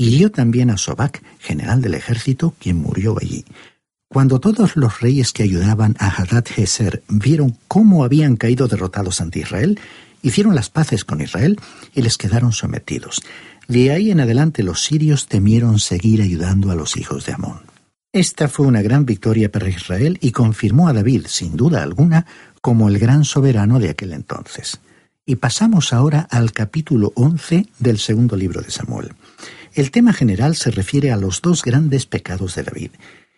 Hirió 0.00 0.30
también 0.30 0.70
a 0.70 0.78
Sobac, 0.78 1.22
general 1.40 1.82
del 1.82 1.92
ejército, 1.92 2.54
quien 2.58 2.78
murió 2.78 3.18
allí. 3.20 3.44
Cuando 4.08 4.40
todos 4.40 4.74
los 4.74 5.00
reyes 5.02 5.34
que 5.34 5.42
ayudaban 5.42 5.94
a 5.98 6.08
Hadad 6.08 6.46
Heser 6.56 7.02
vieron 7.10 7.58
cómo 7.68 8.02
habían 8.02 8.36
caído 8.36 8.66
derrotados 8.66 9.20
ante 9.20 9.40
Israel, 9.40 9.78
hicieron 10.22 10.54
las 10.54 10.70
paces 10.70 11.04
con 11.04 11.20
Israel 11.20 11.60
y 11.94 12.00
les 12.00 12.16
quedaron 12.16 12.52
sometidos. 12.52 13.20
De 13.68 13.90
ahí 13.90 14.10
en 14.10 14.20
adelante 14.20 14.62
los 14.62 14.82
sirios 14.82 15.26
temieron 15.26 15.78
seguir 15.78 16.22
ayudando 16.22 16.70
a 16.70 16.76
los 16.76 16.96
hijos 16.96 17.26
de 17.26 17.34
Amón. 17.34 17.60
Esta 18.10 18.48
fue 18.48 18.66
una 18.66 18.80
gran 18.80 19.04
victoria 19.04 19.52
para 19.52 19.68
Israel 19.68 20.16
y 20.22 20.32
confirmó 20.32 20.88
a 20.88 20.94
David, 20.94 21.26
sin 21.28 21.58
duda 21.58 21.82
alguna, 21.82 22.24
como 22.62 22.88
el 22.88 22.98
gran 22.98 23.26
soberano 23.26 23.78
de 23.78 23.90
aquel 23.90 24.14
entonces. 24.14 24.80
Y 25.26 25.36
pasamos 25.36 25.92
ahora 25.92 26.26
al 26.30 26.52
capítulo 26.52 27.12
11 27.16 27.66
del 27.78 27.98
segundo 27.98 28.34
libro 28.34 28.62
de 28.62 28.70
Samuel. 28.70 29.12
El 29.74 29.90
tema 29.90 30.12
general 30.12 30.56
se 30.56 30.70
refiere 30.70 31.12
a 31.12 31.16
los 31.16 31.42
dos 31.42 31.62
grandes 31.62 32.06
pecados 32.06 32.56
de 32.56 32.64
David. 32.64 32.90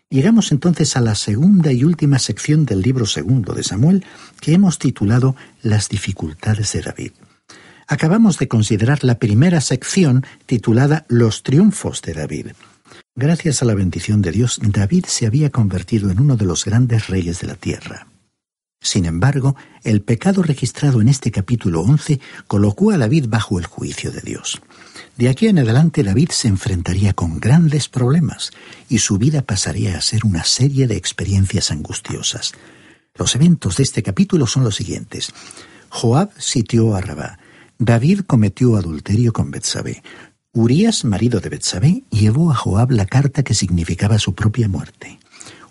Llegamos 0.09 0.53
entonces 0.53 0.97
a 0.97 1.01
la 1.01 1.15
segunda 1.15 1.73
y 1.73 1.85
última 1.85 2.19
sección 2.19 2.65
del 2.67 2.83
libro 2.83 3.07
segundo 3.07 3.55
de 3.55 3.63
Samuel, 3.63 4.05
que 4.41 4.53
hemos 4.53 4.79
titulado 4.79 5.37
Las 5.63 5.89
dificultades 5.89 6.73
de 6.73 6.83
David. 6.83 7.13
Acabamos 7.87 8.39
de 8.39 8.49
considerar 8.49 9.05
la 9.05 9.19
primera 9.19 9.61
sección 9.61 10.25
titulada 10.47 11.05
Los 11.09 11.43
triunfos 11.43 12.03
de 12.03 12.15
David. 12.15 12.47
Gracias 13.15 13.63
a 13.63 13.67
la 13.67 13.75
bendición 13.75 14.23
de 14.23 14.33
Dios, 14.33 14.59
David 14.63 15.05
se 15.07 15.27
había 15.27 15.51
convertido 15.51 16.11
en 16.11 16.21
uno 16.21 16.37
de 16.37 16.47
los 16.47 16.65
grandes 16.65 17.09
reyes 17.09 17.41
de 17.41 17.47
la 17.47 17.57
tierra. 17.57 18.07
Sin 18.83 19.05
embargo, 19.05 19.55
el 19.85 20.03
pecado 20.03 20.43
registrado 20.43 21.01
en 21.01 21.09
este 21.09 21.31
capítulo 21.31 21.83
11 21.83 22.21
colocó 22.49 22.91
a 22.91 22.99
David 22.99 23.27
bajo 23.29 23.61
el 23.61 23.67
juicio 23.67 24.11
de 24.11 24.21
Dios. 24.21 24.61
De 25.17 25.29
aquí 25.29 25.47
en 25.47 25.61
adelante 25.61 26.03
David 26.03 26.31
se 26.31 26.49
enfrentaría 26.49 27.15
con 27.15 27.39
grandes 27.39 27.89
problemas 27.89 28.51
y 28.89 28.99
su 28.99 29.19
vida 29.19 29.43
pasaría 29.43 29.97
a 29.97 30.01
ser 30.01 30.27
una 30.27 30.43
serie 30.45 30.89
de 30.89 30.97
experiencias 30.97 31.71
angustiosas. 31.71 32.53
Los 33.15 33.37
eventos 33.37 33.77
de 33.77 33.85
este 33.85 34.03
capítulo 34.03 34.49
son 34.49 34.65
los 34.65 34.75
siguientes. 34.75 35.33
Joab 35.89 36.31
sitió 36.39 36.97
a 36.97 37.01
Rabá. 37.01 37.39
David 37.79 38.23
cometió 38.27 38.77
adulterio 38.77 39.33
con 39.33 39.53
Betsabé. 39.53 40.03
Urías, 40.53 41.05
marido 41.05 41.39
de 41.39 41.51
Betsabé, 41.51 42.03
llevó 42.11 42.51
a 42.51 42.55
Joab 42.57 42.91
la 42.91 43.07
carta 43.07 43.45
que 43.45 43.55
significaba 43.55 44.19
su 44.19 44.35
propia 44.35 44.67
muerte. 44.67 45.21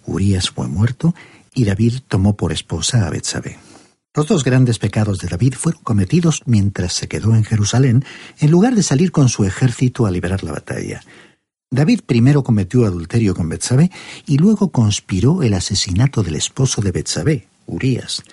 Urías 0.06 0.50
fue 0.50 0.68
muerto 0.68 1.14
y 1.54 1.66
David 1.66 2.00
tomó 2.08 2.36
por 2.36 2.52
esposa 2.52 3.06
a 3.06 3.10
Betsabé. 3.10 3.58
Los 4.14 4.28
dos 4.28 4.44
grandes 4.44 4.78
pecados 4.78 5.20
de 5.20 5.30
David 5.30 5.54
fueron 5.54 5.84
cometidos 5.84 6.42
mientras 6.46 6.94
se 6.94 7.08
quedó 7.08 7.34
en 7.34 7.46
Jerusalén, 7.46 8.04
en 8.40 8.52
lugar 8.52 8.76
de 8.76 8.84
salir 8.84 9.12
con 9.12 9.30
su 9.30 9.46
ejército 9.46 10.06
a 10.06 10.12
liberar 10.12 10.44
la 10.44 10.52
batalla. 10.52 11.02
David 11.70 12.02
primero 12.06 12.44
cometió 12.44 12.86
adulterio 12.86 13.34
con 13.34 13.48
Betsabé 13.48 13.90
y 14.26 14.38
luego 14.38 14.72
conspiró 14.72 15.42
el 15.44 15.54
asesinato 15.54 16.24
del 16.24 16.36
esposo 16.36 16.82
de 16.82 16.92
Betsabé, 16.92 17.48
Urías. 17.66 18.24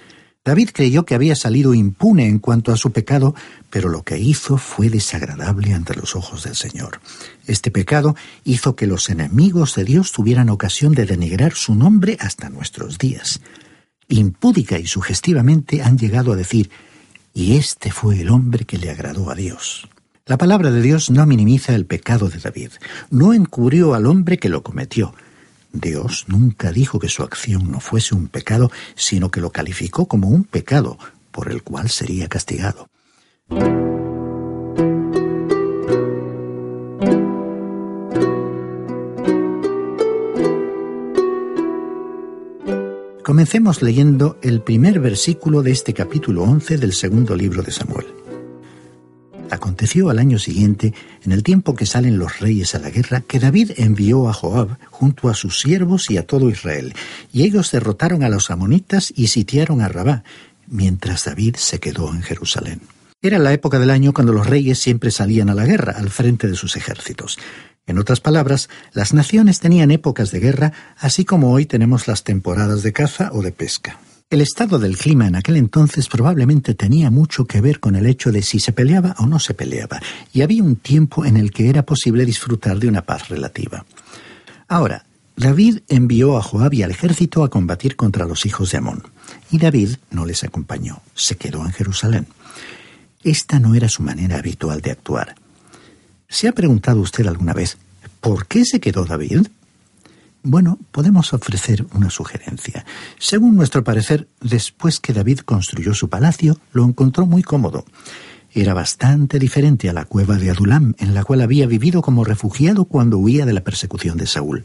David 0.48 0.70
creyó 0.72 1.04
que 1.04 1.14
había 1.14 1.36
salido 1.36 1.74
impune 1.74 2.26
en 2.26 2.38
cuanto 2.38 2.72
a 2.72 2.76
su 2.76 2.90
pecado, 2.90 3.34
pero 3.70 3.88
lo 3.88 4.02
que 4.02 4.18
hizo 4.18 4.58
fue 4.58 4.90
desagradable 4.90 5.74
ante 5.74 5.94
los 5.94 6.16
ojos 6.16 6.44
del 6.44 6.56
Señor. 6.56 7.00
Este 7.46 7.70
pecado 7.70 8.16
hizo 8.44 8.74
que 8.74 8.86
los 8.86 9.08
enemigos 9.08 9.74
de 9.76 9.84
Dios 9.84 10.12
tuvieran 10.12 10.48
ocasión 10.48 10.92
de 10.92 11.06
denigrar 11.06 11.54
su 11.54 11.74
nombre 11.74 12.16
hasta 12.20 12.50
nuestros 12.50 12.98
días 12.98 13.40
impúdica 14.08 14.78
y 14.78 14.86
sugestivamente 14.86 15.82
han 15.82 15.98
llegado 15.98 16.32
a 16.32 16.36
decir, 16.36 16.70
y 17.34 17.56
este 17.56 17.90
fue 17.90 18.20
el 18.20 18.30
hombre 18.30 18.64
que 18.64 18.78
le 18.78 18.90
agradó 18.90 19.30
a 19.30 19.34
Dios. 19.34 19.88
La 20.26 20.38
palabra 20.38 20.70
de 20.70 20.82
Dios 20.82 21.10
no 21.10 21.24
minimiza 21.26 21.74
el 21.74 21.86
pecado 21.86 22.28
de 22.28 22.38
David, 22.38 22.70
no 23.10 23.32
encubrió 23.32 23.94
al 23.94 24.06
hombre 24.06 24.38
que 24.38 24.48
lo 24.48 24.62
cometió. 24.62 25.14
Dios 25.72 26.24
nunca 26.28 26.72
dijo 26.72 26.98
que 26.98 27.08
su 27.08 27.22
acción 27.22 27.70
no 27.70 27.80
fuese 27.80 28.14
un 28.14 28.28
pecado, 28.28 28.70
sino 28.94 29.30
que 29.30 29.40
lo 29.40 29.50
calificó 29.50 30.06
como 30.06 30.28
un 30.28 30.44
pecado 30.44 30.98
por 31.30 31.50
el 31.50 31.62
cual 31.62 31.88
sería 31.90 32.28
castigado. 32.28 32.88
Comencemos 43.28 43.82
leyendo 43.82 44.38
el 44.40 44.62
primer 44.62 45.00
versículo 45.00 45.62
de 45.62 45.72
este 45.72 45.92
capítulo 45.92 46.44
11 46.44 46.78
del 46.78 46.94
segundo 46.94 47.36
libro 47.36 47.62
de 47.62 47.72
Samuel. 47.72 48.06
Aconteció 49.50 50.10
al 50.10 50.18
año 50.18 50.38
siguiente, 50.38 50.92
en 51.24 51.32
el 51.32 51.42
tiempo 51.42 51.74
que 51.74 51.86
salen 51.86 52.18
los 52.18 52.40
reyes 52.40 52.74
a 52.74 52.78
la 52.78 52.90
guerra, 52.90 53.22
que 53.22 53.38
David 53.38 53.72
envió 53.76 54.28
a 54.28 54.32
Joab 54.32 54.76
junto 54.90 55.28
a 55.28 55.34
sus 55.34 55.60
siervos 55.60 56.10
y 56.10 56.18
a 56.18 56.26
todo 56.26 56.50
Israel, 56.50 56.94
y 57.32 57.44
ellos 57.44 57.70
derrotaron 57.70 58.22
a 58.22 58.28
los 58.28 58.50
amonitas 58.50 59.12
y 59.16 59.28
sitiaron 59.28 59.80
a 59.80 59.88
Rabá, 59.88 60.22
mientras 60.66 61.24
David 61.24 61.56
se 61.56 61.80
quedó 61.80 62.12
en 62.12 62.22
Jerusalén. 62.22 62.80
Era 63.20 63.38
la 63.38 63.52
época 63.52 63.78
del 63.78 63.90
año 63.90 64.12
cuando 64.12 64.32
los 64.32 64.46
reyes 64.46 64.78
siempre 64.78 65.10
salían 65.10 65.48
a 65.50 65.54
la 65.54 65.64
guerra 65.64 65.94
al 65.96 66.10
frente 66.10 66.46
de 66.46 66.54
sus 66.54 66.76
ejércitos. 66.76 67.38
En 67.86 67.98
otras 67.98 68.20
palabras, 68.20 68.68
las 68.92 69.14
naciones 69.14 69.60
tenían 69.60 69.90
épocas 69.90 70.30
de 70.30 70.40
guerra, 70.40 70.72
así 70.98 71.24
como 71.24 71.50
hoy 71.50 71.64
tenemos 71.64 72.06
las 72.06 72.22
temporadas 72.22 72.82
de 72.82 72.92
caza 72.92 73.30
o 73.32 73.42
de 73.42 73.50
pesca. 73.50 73.98
El 74.30 74.42
estado 74.42 74.78
del 74.78 74.98
clima 74.98 75.26
en 75.26 75.36
aquel 75.36 75.56
entonces 75.56 76.06
probablemente 76.06 76.74
tenía 76.74 77.10
mucho 77.10 77.46
que 77.46 77.62
ver 77.62 77.80
con 77.80 77.96
el 77.96 78.04
hecho 78.04 78.30
de 78.30 78.42
si 78.42 78.60
se 78.60 78.72
peleaba 78.72 79.14
o 79.20 79.26
no 79.26 79.38
se 79.38 79.54
peleaba, 79.54 80.02
y 80.34 80.42
había 80.42 80.62
un 80.62 80.76
tiempo 80.76 81.24
en 81.24 81.38
el 81.38 81.50
que 81.50 81.70
era 81.70 81.82
posible 81.86 82.26
disfrutar 82.26 82.78
de 82.78 82.88
una 82.88 83.06
paz 83.06 83.30
relativa. 83.30 83.86
Ahora, 84.68 85.06
David 85.34 85.78
envió 85.88 86.36
a 86.36 86.42
Joab 86.42 86.74
y 86.74 86.82
al 86.82 86.90
ejército 86.90 87.42
a 87.42 87.48
combatir 87.48 87.96
contra 87.96 88.26
los 88.26 88.44
hijos 88.44 88.70
de 88.70 88.76
Amón, 88.76 89.02
y 89.50 89.56
David 89.56 89.96
no 90.10 90.26
les 90.26 90.44
acompañó, 90.44 91.00
se 91.14 91.38
quedó 91.38 91.64
en 91.64 91.72
Jerusalén. 91.72 92.26
Esta 93.22 93.58
no 93.58 93.74
era 93.74 93.88
su 93.88 94.02
manera 94.02 94.36
habitual 94.36 94.82
de 94.82 94.90
actuar. 94.90 95.36
¿Se 96.28 96.48
ha 96.48 96.52
preguntado 96.52 97.00
usted 97.00 97.26
alguna 97.26 97.54
vez 97.54 97.78
por 98.20 98.46
qué 98.46 98.66
se 98.66 98.78
quedó 98.78 99.06
David? 99.06 99.46
Bueno, 100.50 100.78
podemos 100.92 101.34
ofrecer 101.34 101.84
una 101.92 102.08
sugerencia. 102.08 102.86
Según 103.18 103.54
nuestro 103.54 103.84
parecer, 103.84 104.28
después 104.40 104.98
que 104.98 105.12
David 105.12 105.40
construyó 105.40 105.92
su 105.92 106.08
palacio, 106.08 106.58
lo 106.72 106.86
encontró 106.86 107.26
muy 107.26 107.42
cómodo. 107.42 107.84
Era 108.54 108.72
bastante 108.72 109.38
diferente 109.38 109.90
a 109.90 109.92
la 109.92 110.06
cueva 110.06 110.36
de 110.36 110.48
Adulam, 110.48 110.94
en 111.00 111.12
la 111.12 111.22
cual 111.22 111.42
había 111.42 111.66
vivido 111.66 112.00
como 112.00 112.24
refugiado 112.24 112.86
cuando 112.86 113.18
huía 113.18 113.44
de 113.44 113.52
la 113.52 113.60
persecución 113.60 114.16
de 114.16 114.26
Saúl. 114.26 114.64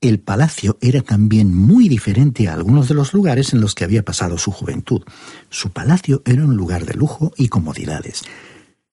El 0.00 0.18
palacio 0.18 0.78
era 0.80 1.02
también 1.02 1.54
muy 1.54 1.90
diferente 1.90 2.48
a 2.48 2.54
algunos 2.54 2.88
de 2.88 2.94
los 2.94 3.12
lugares 3.12 3.52
en 3.52 3.60
los 3.60 3.74
que 3.74 3.84
había 3.84 4.06
pasado 4.06 4.38
su 4.38 4.50
juventud. 4.50 5.02
Su 5.50 5.72
palacio 5.72 6.22
era 6.24 6.42
un 6.42 6.56
lugar 6.56 6.86
de 6.86 6.94
lujo 6.94 7.34
y 7.36 7.48
comodidades. 7.48 8.22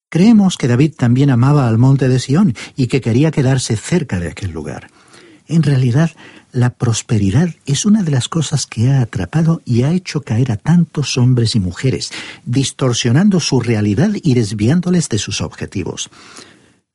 Creemos 0.10 0.58
que 0.58 0.68
David 0.68 0.96
también 0.98 1.30
amaba 1.30 1.70
al 1.70 1.78
monte 1.78 2.10
de 2.10 2.20
Sión 2.20 2.56
y 2.76 2.88
que 2.88 3.00
quería 3.00 3.32
quedarse 3.32 3.78
cerca 3.78 4.20
de 4.20 4.28
aquel 4.28 4.52
lugar. 4.52 4.90
En 5.50 5.64
realidad, 5.64 6.12
la 6.52 6.70
prosperidad 6.70 7.50
es 7.66 7.84
una 7.84 8.04
de 8.04 8.12
las 8.12 8.30
cosas 8.30 8.68
que 8.68 8.92
ha 8.92 9.02
atrapado 9.02 9.64
y 9.66 9.82
ha 9.82 9.92
hecho 9.92 10.22
caer 10.22 10.52
a 10.52 10.58
tantos 10.58 11.18
hombres 11.18 11.56
y 11.56 11.60
mujeres, 11.60 12.12
distorsionando 12.46 13.40
su 13.40 13.60
realidad 13.60 14.12
y 14.22 14.36
desviándoles 14.36 15.10
de 15.10 15.18
sus 15.18 15.42
objetivos. 15.42 16.12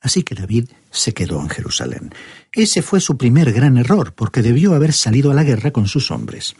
Así 0.01 0.23
que 0.23 0.37
David 0.37 0.69
se 0.93 1.13
quedó 1.13 1.41
en 1.41 1.49
Jerusalén. 1.49 2.15
Ese 2.53 2.83
fue 2.83 3.01
su 3.01 3.17
primer 3.17 3.53
gran 3.53 3.77
error, 3.77 4.15
porque 4.15 4.41
debió 4.41 4.75
haber 4.75 4.93
salido 4.93 5.33
a 5.33 5.35
la 5.35 5.43
guerra 5.43 5.73
con 5.73 5.89
sus 5.89 6.13
hombres. 6.13 6.55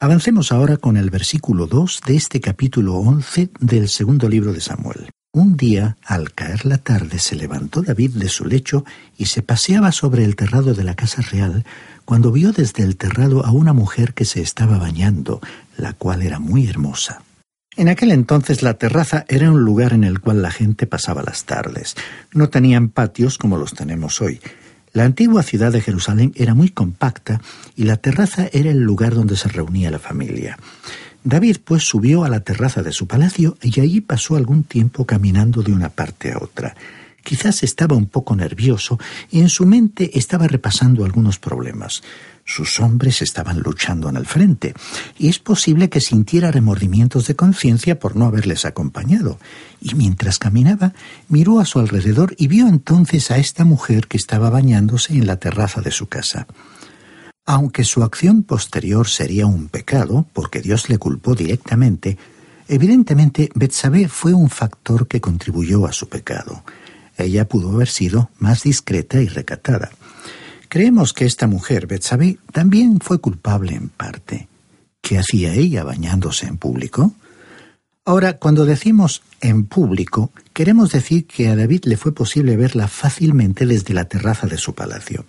Avancemos 0.00 0.50
ahora 0.50 0.78
con 0.78 0.96
el 0.96 1.10
versículo 1.10 1.68
2 1.68 2.00
de 2.06 2.16
este 2.16 2.40
capítulo 2.40 2.94
11 2.94 3.50
del 3.60 3.88
segundo 3.88 4.28
libro 4.28 4.52
de 4.52 4.60
Samuel. 4.60 5.10
Un 5.38 5.56
día, 5.56 5.96
al 6.04 6.32
caer 6.32 6.66
la 6.66 6.78
tarde, 6.78 7.20
se 7.20 7.36
levantó 7.36 7.82
David 7.82 8.16
de 8.16 8.28
su 8.28 8.44
lecho 8.44 8.84
y 9.16 9.26
se 9.26 9.40
paseaba 9.40 9.92
sobre 9.92 10.24
el 10.24 10.34
terrado 10.34 10.74
de 10.74 10.82
la 10.82 10.96
casa 10.96 11.22
real, 11.22 11.64
cuando 12.04 12.32
vio 12.32 12.50
desde 12.50 12.82
el 12.82 12.96
terrado 12.96 13.46
a 13.46 13.52
una 13.52 13.72
mujer 13.72 14.14
que 14.14 14.24
se 14.24 14.40
estaba 14.40 14.78
bañando, 14.78 15.40
la 15.76 15.92
cual 15.92 16.22
era 16.22 16.40
muy 16.40 16.66
hermosa. 16.66 17.22
En 17.76 17.88
aquel 17.88 18.10
entonces 18.10 18.64
la 18.64 18.74
terraza 18.74 19.26
era 19.28 19.52
un 19.52 19.60
lugar 19.60 19.92
en 19.92 20.02
el 20.02 20.18
cual 20.18 20.42
la 20.42 20.50
gente 20.50 20.88
pasaba 20.88 21.22
las 21.22 21.44
tardes. 21.44 21.94
No 22.32 22.48
tenían 22.48 22.88
patios 22.88 23.38
como 23.38 23.58
los 23.58 23.74
tenemos 23.74 24.20
hoy. 24.20 24.40
La 24.92 25.04
antigua 25.04 25.44
ciudad 25.44 25.70
de 25.70 25.82
Jerusalén 25.82 26.32
era 26.34 26.54
muy 26.54 26.70
compacta 26.70 27.40
y 27.76 27.84
la 27.84 27.98
terraza 27.98 28.48
era 28.52 28.72
el 28.72 28.80
lugar 28.80 29.14
donde 29.14 29.36
se 29.36 29.48
reunía 29.48 29.92
la 29.92 30.00
familia. 30.00 30.58
David 31.24 31.58
pues 31.64 31.84
subió 31.84 32.24
a 32.24 32.28
la 32.28 32.40
terraza 32.40 32.82
de 32.82 32.92
su 32.92 33.06
palacio 33.06 33.56
y 33.62 33.80
allí 33.80 34.00
pasó 34.00 34.36
algún 34.36 34.64
tiempo 34.64 35.04
caminando 35.04 35.62
de 35.62 35.72
una 35.72 35.88
parte 35.88 36.32
a 36.32 36.38
otra. 36.38 36.74
Quizás 37.22 37.62
estaba 37.62 37.96
un 37.96 38.06
poco 38.06 38.34
nervioso 38.34 38.98
y 39.30 39.40
en 39.40 39.50
su 39.50 39.66
mente 39.66 40.18
estaba 40.18 40.46
repasando 40.46 41.04
algunos 41.04 41.38
problemas. 41.38 42.02
Sus 42.48 42.80
hombres 42.80 43.20
estaban 43.20 43.60
luchando 43.60 44.08
en 44.08 44.16
el 44.16 44.24
frente, 44.24 44.72
y 45.18 45.28
es 45.28 45.38
posible 45.38 45.90
que 45.90 46.00
sintiera 46.00 46.50
remordimientos 46.50 47.26
de 47.26 47.36
conciencia 47.36 47.98
por 47.98 48.16
no 48.16 48.24
haberles 48.24 48.64
acompañado. 48.64 49.38
Y 49.82 49.94
mientras 49.94 50.38
caminaba, 50.38 50.94
miró 51.28 51.60
a 51.60 51.66
su 51.66 51.78
alrededor 51.78 52.34
y 52.38 52.46
vio 52.46 52.66
entonces 52.66 53.30
a 53.30 53.36
esta 53.36 53.64
mujer 53.64 54.08
que 54.08 54.16
estaba 54.16 54.48
bañándose 54.48 55.12
en 55.12 55.26
la 55.26 55.36
terraza 55.36 55.82
de 55.82 55.90
su 55.90 56.06
casa. 56.06 56.46
Aunque 57.50 57.82
su 57.84 58.02
acción 58.02 58.42
posterior 58.42 59.08
sería 59.08 59.46
un 59.46 59.68
pecado, 59.68 60.26
porque 60.34 60.60
Dios 60.60 60.90
le 60.90 60.98
culpó 60.98 61.34
directamente, 61.34 62.18
evidentemente 62.68 63.48
Betsabé 63.54 64.06
fue 64.06 64.34
un 64.34 64.50
factor 64.50 65.08
que 65.08 65.22
contribuyó 65.22 65.86
a 65.86 65.92
su 65.92 66.10
pecado. 66.10 66.62
Ella 67.16 67.48
pudo 67.48 67.70
haber 67.70 67.88
sido 67.88 68.28
más 68.38 68.64
discreta 68.64 69.22
y 69.22 69.28
recatada. 69.28 69.88
Creemos 70.68 71.14
que 71.14 71.24
esta 71.24 71.46
mujer, 71.46 71.86
Betsabé, 71.86 72.36
también 72.52 73.00
fue 73.00 73.18
culpable 73.18 73.74
en 73.74 73.88
parte. 73.88 74.46
¿Qué 75.00 75.16
hacía 75.16 75.54
ella 75.54 75.84
bañándose 75.84 76.46
en 76.46 76.58
público? 76.58 77.14
Ahora, 78.04 78.38
cuando 78.38 78.66
decimos 78.66 79.22
en 79.40 79.64
público, 79.64 80.32
queremos 80.52 80.92
decir 80.92 81.26
que 81.26 81.48
a 81.48 81.56
David 81.56 81.84
le 81.84 81.96
fue 81.96 82.14
posible 82.14 82.56
verla 82.56 82.88
fácilmente 82.88 83.64
desde 83.64 83.94
la 83.94 84.06
terraza 84.06 84.46
de 84.46 84.58
su 84.58 84.74
palacio. 84.74 85.24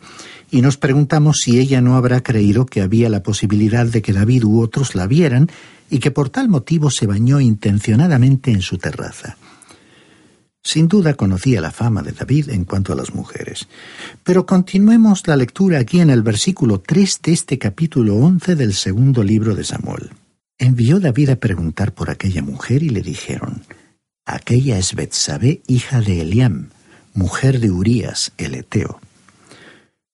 Y 0.52 0.62
nos 0.62 0.78
preguntamos 0.78 1.38
si 1.38 1.60
ella 1.60 1.82
no 1.82 1.96
habrá 1.96 2.22
creído 2.22 2.66
que 2.66 2.82
había 2.82 3.10
la 3.10 3.22
posibilidad 3.22 3.86
de 3.86 4.02
que 4.02 4.14
David 4.14 4.46
u 4.46 4.62
otros 4.62 4.96
la 4.96 5.06
vieran 5.06 5.50
y 5.90 6.00
que 6.00 6.12
por 6.12 6.30
tal 6.30 6.50
motivo 6.50 6.90
se 6.90 7.06
bañó 7.06 7.40
intencionadamente 7.40 8.52
en 8.52 8.62
su 8.62 8.78
terraza. 8.78 9.38
Sin 10.62 10.88
duda 10.88 11.14
conocía 11.14 11.62
la 11.62 11.72
fama 11.72 12.02
de 12.02 12.12
David 12.12 12.50
en 12.50 12.66
cuanto 12.66 12.94
a 12.94 12.96
las 12.96 13.14
mujeres. 13.14 13.68
Pero 14.24 14.46
continuemos 14.46 15.26
la 15.28 15.38
lectura 15.38 15.80
aquí 15.80 16.02
en 16.02 16.10
el 16.10 16.22
versículo 16.22 16.80
3 16.82 17.22
de 17.24 17.32
este 17.32 17.58
capítulo 17.58 18.16
11 18.16 18.56
del 18.56 18.74
segundo 18.74 19.24
libro 19.24 19.56
de 19.56 19.64
Samuel. 19.64 20.10
Envió 20.58 21.00
David 21.00 21.30
a 21.30 21.36
preguntar 21.38 21.94
por 21.94 22.10
aquella 22.10 22.42
mujer 22.42 22.84
y 22.84 22.90
le 22.90 23.02
dijeron, 23.02 23.64
Aquella 24.26 24.78
es 24.78 24.94
Betsabé, 24.94 25.62
hija 25.68 26.02
de 26.02 26.22
Eliam, 26.22 26.70
mujer 27.14 27.60
de 27.60 27.72
Urías, 27.72 28.34
el 28.38 28.54
Eteo. 28.56 29.00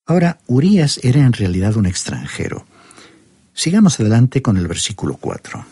Ahora, 0.06 0.38
Urías 0.46 1.00
era 1.02 1.20
en 1.20 1.32
realidad 1.32 1.76
un 1.76 1.86
extranjero. 1.86 2.64
Sigamos 3.52 3.98
adelante 3.98 4.40
con 4.40 4.56
el 4.56 4.68
versículo 4.68 5.16
4. 5.16 5.66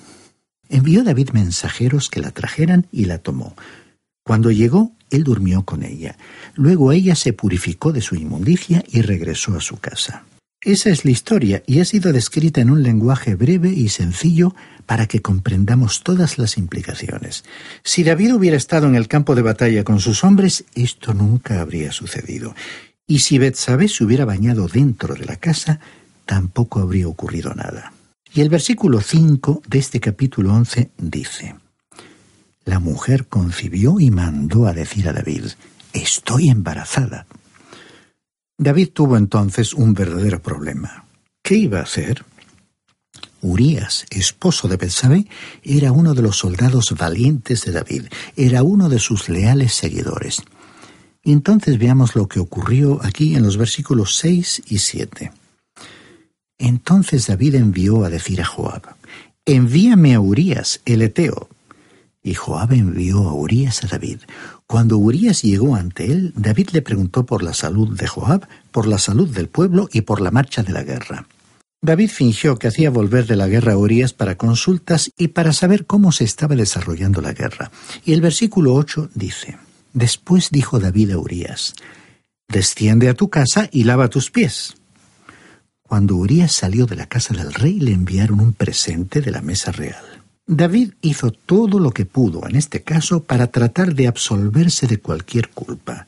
Envió 0.68 1.05
David 1.05 1.31
mensajeros 1.31 2.11
que 2.11 2.20
la 2.20 2.33
trajeran 2.33 2.87
y 2.90 3.05
la 3.05 3.18
tomó. 3.18 3.55
Cuando 4.25 4.51
llegó, 4.51 4.92
él 5.11 5.23
durmió 5.23 5.64
con 5.64 5.85
ella. 5.85 6.16
Luego 6.55 6.90
ella 6.90 7.14
se 7.14 7.33
purificó 7.33 7.92
de 7.92 8.01
su 8.01 8.16
inmundicia 8.16 8.83
y 8.88 9.03
regresó 9.03 9.57
a 9.57 9.61
su 9.61 9.77
casa. 9.77 10.25
Esa 10.61 10.88
es 10.90 11.05
la 11.05 11.11
historia 11.11 11.62
y 11.66 11.81
ha 11.81 11.85
sido 11.85 12.12
descrita 12.12 12.62
en 12.62 12.70
un 12.70 12.83
lenguaje 12.83 13.35
breve 13.35 13.68
y 13.68 13.90
sencillo 13.90 14.55
para 14.87 15.07
que 15.07 15.20
comprendamos 15.20 16.03
todas 16.03 16.38
las 16.38 16.57
implicaciones. 16.57 17.44
Si 17.85 18.03
David 18.03 18.35
hubiera 18.35 18.57
estado 18.57 18.87
en 18.87 18.97
el 18.97 19.07
campo 19.07 19.35
de 19.35 19.42
batalla 19.42 19.85
con 19.85 20.01
sus 20.01 20.25
hombres, 20.25 20.64
esto 20.75 21.12
nunca 21.12 21.61
habría 21.61 21.92
sucedido. 21.92 22.55
Y 23.07 23.19
si 23.19 23.38
Betsabé 23.38 23.88
se 23.88 24.05
hubiera 24.05 24.25
bañado 24.25 24.67
dentro 24.67 25.14
de 25.14 25.27
la 25.27 25.37
casa, 25.37 25.81
tampoco 26.25 26.81
habría 26.81 27.07
ocurrido 27.07 27.55
nada. 27.55 27.93
Y 28.33 28.40
el 28.40 28.49
versículo 28.49 29.01
5 29.01 29.62
de 29.67 29.79
este 29.79 30.01
capítulo 30.01 30.55
11 30.55 30.90
dice, 30.99 31.55
La 32.64 32.81
mujer 32.81 33.27
concibió 33.27 34.01
y 34.01 34.11
mandó 34.11 34.67
a 34.67 34.73
decir 34.73 35.09
a 35.09 35.12
David, 35.12 35.45
Estoy 35.93 36.49
embarazada. 36.49 37.27
David 38.59 38.90
tuvo 38.93 39.17
entonces 39.17 39.75
un 39.75 39.95
verdadero 39.95 40.43
problema. 40.43 41.07
¿Qué 41.43 41.57
iba 41.57 41.79
a 41.79 41.83
hacer? 41.83 42.25
Urías, 43.43 44.07
esposo 44.11 44.67
de 44.67 44.77
Betsabé, 44.77 45.27
era 45.62 45.93
uno 45.93 46.14
de 46.14 46.23
los 46.23 46.38
soldados 46.38 46.95
valientes 46.99 47.64
de 47.64 47.73
David, 47.73 48.07
era 48.37 48.62
uno 48.62 48.88
de 48.88 48.99
sus 48.99 49.29
leales 49.29 49.75
seguidores. 49.75 50.43
Entonces 51.25 51.79
veamos 51.79 52.15
lo 52.15 52.29
que 52.29 52.39
ocurrió 52.39 53.01
aquí 53.03 53.35
en 53.35 53.43
los 53.43 53.57
versículos 53.57 54.17
6 54.17 54.63
y 54.69 54.79
7. 54.79 55.33
Entonces 56.59 57.27
David 57.27 57.57
envió 57.57 58.05
a 58.05 58.11
decir 58.11 58.41
a 58.41 58.45
Joab, 58.45 58.83
envíame 59.45 60.15
a 60.15 60.21
Urías, 60.21 60.81
el 60.85 61.03
Eteo. 61.03 61.49
Y 62.23 62.35
Joab 62.35 62.73
envió 62.73 63.29
a 63.29 63.35
Urías 63.35 63.85
a 63.85 63.87
David. 63.87 64.21
Cuando 64.67 64.97
Urías 64.97 65.43
llegó 65.43 65.77
ante 65.77 66.11
él, 66.11 66.33
David 66.37 66.71
le 66.73 66.83
preguntó 66.83 67.27
por 67.27 67.43
la 67.43 67.53
salud 67.53 67.97
de 67.99 68.07
Joab, 68.07 68.47
por 68.71 68.87
la 68.87 68.99
salud 68.99 69.29
del 69.29 69.49
pueblo 69.49 69.89
y 69.93 70.03
por 70.03 70.21
la 70.21 70.31
marcha 70.31 70.63
de 70.63 70.73
la 70.73 70.83
guerra. 70.83 71.27
David 71.83 72.09
fingió 72.09 72.59
que 72.59 72.69
hacía 72.69 72.89
volver 72.89 73.27
de 73.27 73.37
la 73.37 73.47
guerra 73.47 73.75
a 73.75 73.77
Urías 73.77 74.15
para 74.15 74.39
consultas 74.39 75.11
y 75.19 75.29
para 75.29 75.53
saber 75.53 75.85
cómo 75.85 76.13
se 76.13 76.25
estaba 76.25 76.55
desarrollando 76.55 77.21
la 77.21 77.35
guerra. 77.35 77.71
Y 78.07 78.15
el 78.15 78.23
versículo 78.23 78.73
8 78.75 79.11
dice, 79.15 79.59
Después 79.94 80.50
dijo 80.50 80.80
David 80.80 81.12
a 81.12 81.18
Urías, 81.18 81.74
Desciende 82.48 83.09
a 83.09 83.14
tu 83.14 83.30
casa 83.30 83.68
y 83.72 83.85
lava 83.85 84.11
tus 84.11 84.30
pies. 84.30 84.74
Cuando 85.83 86.16
Urías 86.16 86.52
salió 86.52 86.87
de 86.87 86.96
la 86.96 87.07
casa 87.07 87.33
del 87.33 87.54
rey 87.54 87.78
le 87.78 87.92
enviaron 87.92 88.40
un 88.40 88.52
presente 88.52 89.20
de 89.20 89.30
la 89.30 89.40
mesa 89.40 89.70
real. 89.70 90.04
David 90.46 90.94
hizo 91.00 91.30
todo 91.30 91.78
lo 91.78 91.92
que 91.92 92.04
pudo 92.04 92.46
en 92.46 92.57
este 92.57 92.83
caso 92.83 93.22
para 93.22 93.46
tratar 93.46 93.94
de 93.94 94.09
absolverse 94.09 94.87
de 94.88 94.98
cualquier 94.98 95.48
culpa. 95.50 96.07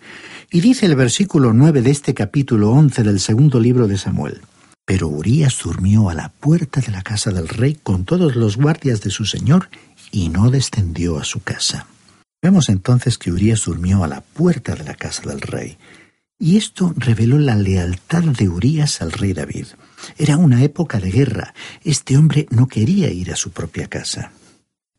Y 0.51 0.61
dice 0.61 0.87
el 0.87 0.97
versículo 0.97 1.53
9 1.53 1.81
de 1.81 1.91
este 1.91 2.13
capítulo 2.13 2.71
11 2.73 3.03
del 3.05 3.21
segundo 3.21 3.61
libro 3.61 3.87
de 3.87 3.99
Samuel. 3.99 4.41
Pero 4.85 5.09
Urías 5.09 5.59
durmió 5.63 6.11
a 6.11 6.15
la 6.15 6.29
puerta 6.29 6.81
de 6.81 6.91
la 6.91 7.03
casa 7.03 7.31
del 7.31 7.49
rey 7.49 7.79
con 7.83 8.05
todos 8.05 8.35
los 8.35 8.57
guardias 8.57 9.01
de 9.01 9.11
su 9.11 9.25
señor 9.25 9.71
y 10.11 10.29
no 10.29 10.51
descendió 10.51 11.19
a 11.19 11.25
su 11.25 11.41
casa. 11.41 11.87
Vemos 12.43 12.69
entonces 12.69 13.19
que 13.19 13.33
Urías 13.33 13.65
durmió 13.65 14.05
a 14.05 14.09
la 14.09 14.21
puerta 14.21 14.75
de 14.75 14.85
la 14.85 14.95
casa 14.95 15.23
del 15.29 15.41
rey. 15.41 15.79
Y 16.39 16.57
esto 16.57 16.93
reveló 16.97 17.39
la 17.39 17.57
lealtad 17.57 18.23
de 18.23 18.49
Urías 18.49 19.01
al 19.01 19.13
rey 19.13 19.33
David. 19.33 19.67
Era 20.19 20.37
una 20.37 20.63
época 20.63 20.99
de 21.01 21.11
guerra. 21.11 21.55
Este 21.83 22.17
hombre 22.17 22.47
no 22.51 22.69
quería 22.69 23.11
ir 23.11 23.33
a 23.33 23.37
su 23.37 23.51
propia 23.51 23.89
casa. 23.89 24.33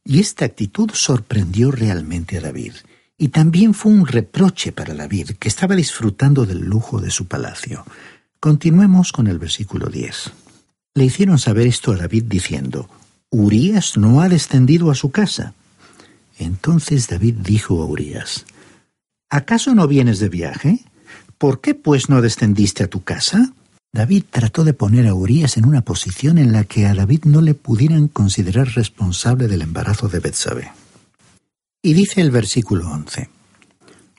Y 0.03 0.19
esta 0.19 0.45
actitud 0.45 0.89
sorprendió 0.93 1.69
realmente 1.69 2.37
a 2.37 2.41
David. 2.41 2.73
Y 3.17 3.29
también 3.29 3.73
fue 3.73 3.91
un 3.91 4.07
reproche 4.07 4.71
para 4.71 4.93
David, 4.93 5.31
que 5.39 5.47
estaba 5.47 5.75
disfrutando 5.75 6.45
del 6.45 6.59
lujo 6.59 7.01
de 7.01 7.11
su 7.11 7.27
palacio. 7.27 7.85
Continuemos 8.39 9.11
con 9.11 9.27
el 9.27 9.39
versículo 9.39 9.87
10. 9.87 10.31
Le 10.95 11.05
hicieron 11.05 11.37
saber 11.37 11.67
esto 11.67 11.91
a 11.91 11.97
David 11.97 12.23
diciendo, 12.27 12.89
Urías 13.29 13.97
no 13.97 14.21
ha 14.21 14.29
descendido 14.29 14.89
a 14.89 14.95
su 14.95 15.11
casa. 15.11 15.53
Entonces 16.37 17.07
David 17.07 17.35
dijo 17.39 17.81
a 17.81 17.85
Urías, 17.85 18.45
¿acaso 19.29 19.73
no 19.73 19.87
vienes 19.87 20.19
de 20.19 20.29
viaje? 20.29 20.79
¿Por 21.37 21.61
qué 21.61 21.75
pues 21.75 22.09
no 22.09 22.21
descendiste 22.21 22.83
a 22.83 22.87
tu 22.87 23.03
casa? 23.03 23.53
David 23.93 24.25
trató 24.29 24.63
de 24.63 24.73
poner 24.73 25.07
a 25.07 25.13
Urías 25.13 25.57
en 25.57 25.65
una 25.65 25.81
posición 25.81 26.37
en 26.37 26.51
la 26.51 26.65
que 26.65 26.85
a 26.85 26.93
David 26.93 27.25
no 27.25 27.41
le 27.41 27.53
pudieran 27.53 28.07
considerar 28.07 28.67
responsable 28.75 29.47
del 29.47 29.61
embarazo 29.61 30.07
de 30.07 30.19
Betsabé. 30.19 30.71
Y 31.81 31.93
dice 31.93 32.21
el 32.21 32.31
versículo 32.31 32.89
11: 32.91 33.29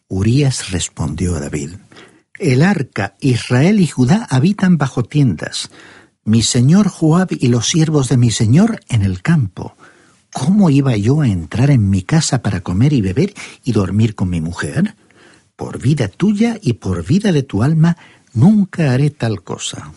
Urías 0.09 0.71
respondió 0.71 1.37
a 1.37 1.41
David: 1.41 1.73
El 2.39 2.63
arca, 2.63 3.15
Israel 3.21 3.79
y 3.81 3.87
Judá 3.87 4.27
habitan 4.31 4.79
bajo 4.79 5.03
tiendas, 5.03 5.71
mi 6.25 6.43
señor 6.43 6.89
Joab 6.89 7.29
y 7.31 7.49
los 7.49 7.69
siervos 7.69 8.09
de 8.09 8.17
mi 8.17 8.31
señor 8.31 8.81
en 8.89 9.03
el 9.03 9.23
campo. 9.23 9.77
¿Cómo 10.33 10.71
iba 10.71 10.97
yo 10.97 11.23
a 11.23 11.29
entrar 11.29 11.71
en 11.71 11.89
mi 11.89 12.03
casa 12.03 12.43
para 12.43 12.61
comer 12.61 12.93
y 12.93 13.01
beber 13.01 13.35
y 13.65 13.73
dormir 13.73 14.15
con 14.15 14.29
mi 14.31 14.41
mujer? 14.41 14.95
Por 15.57 15.81
vida 15.81 16.09
tuya 16.09 16.59
y 16.61 16.75
por 16.75 17.05
vida 17.05 17.33
de 17.33 17.43
tu 17.43 17.63
alma, 17.63 17.97
nunca 18.33 18.93
haré 18.93 19.11
tal 19.11 19.43
cosa. 19.43 19.93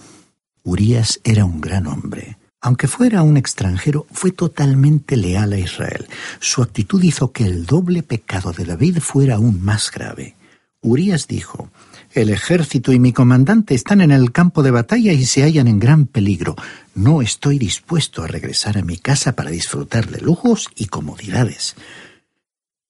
Urías 0.63 1.19
era 1.23 1.45
un 1.45 1.59
gran 1.59 1.85
hombre. 1.85 2.37
Aunque 2.61 2.87
fuera 2.87 3.23
un 3.23 3.37
extranjero, 3.37 4.05
fue 4.11 4.31
totalmente 4.31 5.17
leal 5.17 5.53
a 5.53 5.57
Israel. 5.57 6.07
Su 6.39 6.61
actitud 6.61 7.01
hizo 7.01 7.31
que 7.31 7.45
el 7.45 7.65
doble 7.65 8.03
pecado 8.03 8.53
de 8.53 8.65
David 8.65 8.99
fuera 8.99 9.35
aún 9.35 9.63
más 9.63 9.91
grave. 9.91 10.35
Urías 10.81 11.27
dijo, 11.27 11.69
El 12.13 12.29
ejército 12.29 12.91
y 12.91 12.99
mi 12.99 13.13
comandante 13.13 13.73
están 13.73 14.01
en 14.01 14.11
el 14.11 14.33
campo 14.33 14.63
de 14.63 14.71
batalla 14.71 15.13
y 15.13 15.25
se 15.25 15.43
hallan 15.43 15.69
en 15.69 15.79
gran 15.79 16.07
peligro. 16.07 16.55
No 16.93 17.21
estoy 17.21 17.57
dispuesto 17.57 18.21
a 18.21 18.27
regresar 18.27 18.77
a 18.77 18.83
mi 18.83 18.97
casa 18.97 19.31
para 19.33 19.49
disfrutar 19.49 20.09
de 20.09 20.19
lujos 20.19 20.69
y 20.75 20.87
comodidades. 20.87 21.75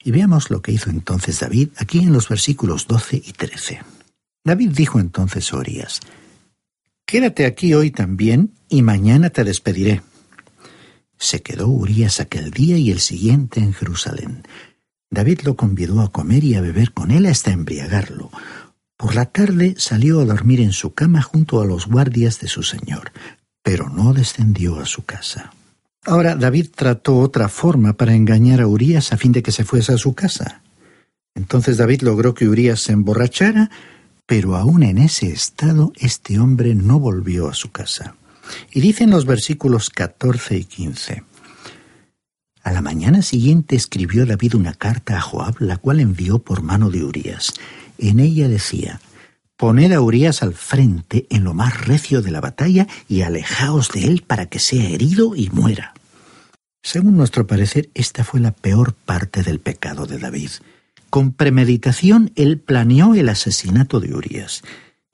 Y 0.04 0.10
veamos 0.10 0.50
lo 0.50 0.64
que 0.64 0.72
hizo 0.72 0.90
entonces 0.90 1.40
David 1.40 1.70
aquí 1.78 2.00
en 2.00 2.14
los 2.14 2.30
versículos 2.30 2.88
12 2.88 3.18
y 3.18 3.34
13. 3.34 3.82
David 4.44 4.72
dijo 4.72 5.00
entonces 5.00 5.54
a 5.54 5.58
Orías, 5.58 6.00
Quédate 7.06 7.46
aquí 7.46 7.76
hoy 7.76 7.92
también 7.92 8.54
y 8.70 8.82
mañana 8.82 9.30
te 9.30 9.44
despediré. 9.44 10.02
Se 11.20 11.44
quedó 11.44 11.68
Urías 11.68 12.20
aquel 12.20 12.50
día 12.50 12.78
y 12.78 12.90
el 12.90 13.00
siguiente 13.00 13.60
en 13.60 13.74
Jerusalén. 13.74 14.42
David 15.12 15.42
lo 15.44 15.56
convidó 15.56 16.02
a 16.02 16.12
comer 16.12 16.44
y 16.44 16.56
a 16.56 16.62
beber 16.62 16.94
con 16.94 17.12
él 17.12 17.28
hasta 17.28 17.52
embriagarlo. 17.52 18.32
Por 19.02 19.16
la 19.16 19.26
tarde 19.26 19.74
salió 19.80 20.20
a 20.20 20.26
dormir 20.26 20.62
en 20.62 20.74
su 20.74 20.94
cama 20.94 21.24
junto 21.24 21.60
a 21.60 21.66
los 21.66 21.88
guardias 21.88 22.40
de 22.40 22.48
su 22.48 22.62
señor, 22.62 23.12
pero 23.64 23.90
no 23.90 24.14
descendió 24.14 24.80
a 24.80 24.86
su 24.86 25.06
casa. 25.06 25.52
Ahora 26.06 26.36
David 26.36 26.68
trató 26.76 27.18
otra 27.18 27.50
forma 27.50 27.94
para 27.94 28.14
engañar 28.14 28.62
a 28.62 28.68
Urías 28.68 29.12
a 29.12 29.18
fin 29.18 29.32
de 29.32 29.42
que 29.42 29.52
se 29.52 29.66
fuese 29.66 29.92
a 29.92 29.98
su 29.98 30.14
casa. 30.14 30.62
Entonces 31.34 31.78
David 31.78 32.04
logró 32.04 32.36
que 32.36 32.48
Urías 32.48 32.80
se 32.80 32.92
emborrachara, 32.92 33.72
pero 34.28 34.56
aún 34.56 34.84
en 34.84 35.00
ese 35.00 35.32
estado 35.32 35.94
este 35.96 36.38
hombre 36.38 36.76
no 36.76 37.00
volvió 37.00 37.50
a 37.50 37.56
su 37.56 37.72
casa. 37.72 38.14
Y 38.72 38.82
dicen 38.82 39.10
los 39.10 39.26
versículos 39.26 39.90
14 39.90 40.58
y 40.58 40.66
15. 40.66 41.24
A 42.62 42.72
la 42.72 42.82
mañana 42.82 43.24
siguiente 43.24 43.76
escribió 43.76 44.28
David 44.28 44.54
una 44.54 44.76
carta 44.76 45.18
a 45.18 45.22
Joab, 45.22 45.56
la 45.60 45.78
cual 45.78 46.02
envió 46.02 46.38
por 46.38 46.62
mano 46.62 46.92
de 46.92 47.04
Urías. 47.04 47.56
En 48.02 48.20
ella 48.20 48.50
decía, 48.50 49.00
Poned 49.56 49.94
a 49.94 50.02
Urías 50.02 50.42
al 50.42 50.56
frente 50.56 51.28
en 51.30 51.44
lo 51.44 51.54
más 51.54 51.86
recio 51.86 52.24
de 52.24 52.32
la 52.32 52.42
batalla 52.42 52.88
y 53.08 53.22
alejaos 53.22 53.90
de 53.90 54.06
él 54.06 54.24
para 54.26 54.48
que 54.48 54.58
sea 54.58 54.90
herido 54.90 55.36
y 55.36 55.52
muera. 55.52 55.94
Según 56.82 57.16
nuestro 57.16 57.46
parecer, 57.46 57.92
esta 57.94 58.24
fue 58.24 58.40
la 58.40 58.54
peor 58.54 58.94
parte 58.94 59.44
del 59.44 59.60
pecado 59.60 60.08
de 60.08 60.18
David. 60.18 60.50
Con 61.12 61.32
premeditación, 61.32 62.32
él 62.36 62.58
planeó 62.58 63.14
el 63.14 63.30
asesinato 63.30 64.00
de 64.00 64.16
Urias. 64.16 64.64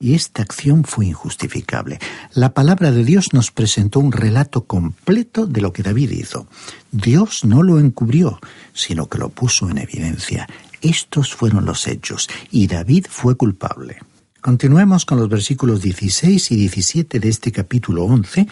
Y 0.00 0.14
esta 0.14 0.40
acción 0.40 0.84
fue 0.84 1.06
injustificable. 1.06 1.98
La 2.32 2.54
palabra 2.54 2.90
de 2.90 3.04
Dios 3.04 3.34
nos 3.34 3.50
presentó 3.50 4.00
un 4.00 4.12
relato 4.12 4.64
completo 4.64 5.46
de 5.46 5.60
lo 5.60 5.74
que 5.74 5.82
David 5.82 6.10
hizo. 6.12 6.46
Dios 6.90 7.44
no 7.44 7.62
lo 7.62 7.78
encubrió, 7.80 8.40
sino 8.72 9.10
que 9.10 9.18
lo 9.18 9.28
puso 9.28 9.68
en 9.68 9.76
evidencia. 9.76 10.48
Estos 10.80 11.34
fueron 11.34 11.64
los 11.64 11.86
hechos, 11.86 12.28
y 12.50 12.66
David 12.66 13.06
fue 13.08 13.36
culpable. 13.36 13.98
Continuemos 14.40 15.04
con 15.04 15.18
los 15.18 15.28
versículos 15.28 15.82
16 15.82 16.52
y 16.52 16.56
17 16.56 17.18
de 17.18 17.28
este 17.28 17.50
capítulo 17.50 18.04
11 18.04 18.46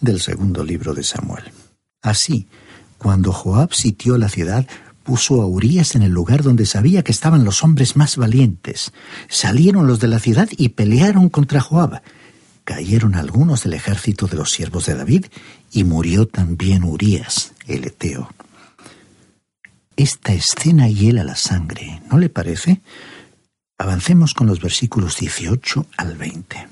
del 0.00 0.20
segundo 0.20 0.62
libro 0.62 0.92
de 0.92 1.02
Samuel. 1.02 1.44
Así, 2.02 2.46
cuando 2.98 3.32
Joab 3.32 3.72
sitió 3.72 4.18
la 4.18 4.28
ciudad, 4.28 4.66
puso 5.02 5.40
a 5.40 5.46
Urias 5.46 5.94
en 5.94 6.02
el 6.02 6.12
lugar 6.12 6.42
donde 6.42 6.66
sabía 6.66 7.02
que 7.02 7.12
estaban 7.12 7.44
los 7.44 7.64
hombres 7.64 7.96
más 7.96 8.16
valientes. 8.16 8.92
Salieron 9.28 9.86
los 9.86 9.98
de 9.98 10.08
la 10.08 10.18
ciudad 10.18 10.48
y 10.56 10.70
pelearon 10.70 11.30
contra 11.30 11.60
Joab. 11.60 12.02
Cayeron 12.64 13.14
algunos 13.14 13.64
del 13.64 13.72
ejército 13.72 14.26
de 14.26 14.36
los 14.36 14.50
siervos 14.50 14.86
de 14.86 14.94
David 14.94 15.26
y 15.72 15.84
murió 15.84 16.28
también 16.28 16.84
Urias, 16.84 17.54
el 17.66 17.84
Eteo. 17.84 18.28
Esta 20.00 20.32
escena 20.32 20.88
hiela 20.88 21.24
la 21.24 21.36
sangre, 21.36 22.00
¿no 22.10 22.16
le 22.16 22.30
parece? 22.30 22.80
Avancemos 23.76 24.32
con 24.32 24.46
los 24.46 24.58
versículos 24.58 25.18
18 25.18 25.88
al 25.98 26.16
20. 26.16 26.68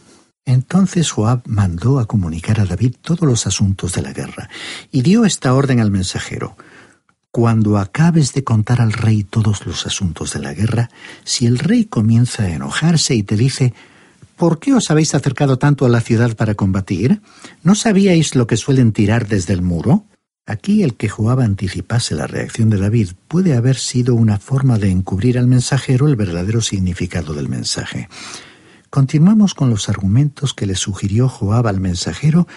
Entonces 0.46 1.10
Joab 1.10 1.42
mandó 1.44 1.98
a 1.98 2.06
comunicar 2.06 2.58
a 2.58 2.64
David 2.64 2.94
todos 3.02 3.28
los 3.28 3.46
asuntos 3.46 3.92
de 3.92 4.00
la 4.00 4.14
guerra 4.14 4.48
y 4.90 5.02
dio 5.02 5.26
esta 5.26 5.52
orden 5.52 5.78
al 5.78 5.90
mensajero. 5.90 6.56
Cuando 7.30 7.76
acabes 7.76 8.32
de 8.32 8.44
contar 8.44 8.80
al 8.80 8.94
rey 8.94 9.24
todos 9.24 9.66
los 9.66 9.84
asuntos 9.84 10.32
de 10.32 10.38
la 10.38 10.54
guerra, 10.54 10.88
si 11.24 11.44
el 11.44 11.58
rey 11.58 11.84
comienza 11.84 12.44
a 12.44 12.54
enojarse 12.54 13.14
y 13.14 13.24
te 13.24 13.36
dice 13.36 13.74
¿Por 14.36 14.58
qué 14.58 14.72
os 14.72 14.90
habéis 14.90 15.14
acercado 15.14 15.58
tanto 15.58 15.84
a 15.84 15.90
la 15.90 16.00
ciudad 16.00 16.34
para 16.34 16.54
combatir? 16.54 17.20
¿No 17.62 17.74
sabíais 17.74 18.34
lo 18.34 18.46
que 18.46 18.56
suelen 18.56 18.92
tirar 18.92 19.28
desde 19.28 19.52
el 19.52 19.60
muro? 19.60 20.06
Aquí 20.48 20.82
el 20.82 20.94
que 20.94 21.10
Joab 21.10 21.40
anticipase 21.40 22.14
la 22.14 22.26
reacción 22.26 22.70
de 22.70 22.78
David 22.78 23.10
puede 23.28 23.54
haber 23.54 23.76
sido 23.76 24.14
una 24.14 24.38
forma 24.38 24.78
de 24.78 24.90
encubrir 24.90 25.38
al 25.38 25.46
mensajero 25.46 26.08
el 26.08 26.16
verdadero 26.16 26.62
significado 26.62 27.34
del 27.34 27.50
mensaje. 27.50 28.08
Continuamos 28.88 29.52
con 29.52 29.68
los 29.68 29.90
argumentos 29.90 30.54
que 30.54 30.64
le 30.64 30.74
sugirió 30.74 31.28
Joab 31.28 31.66
al 31.66 31.80
mensajero, 31.80 32.48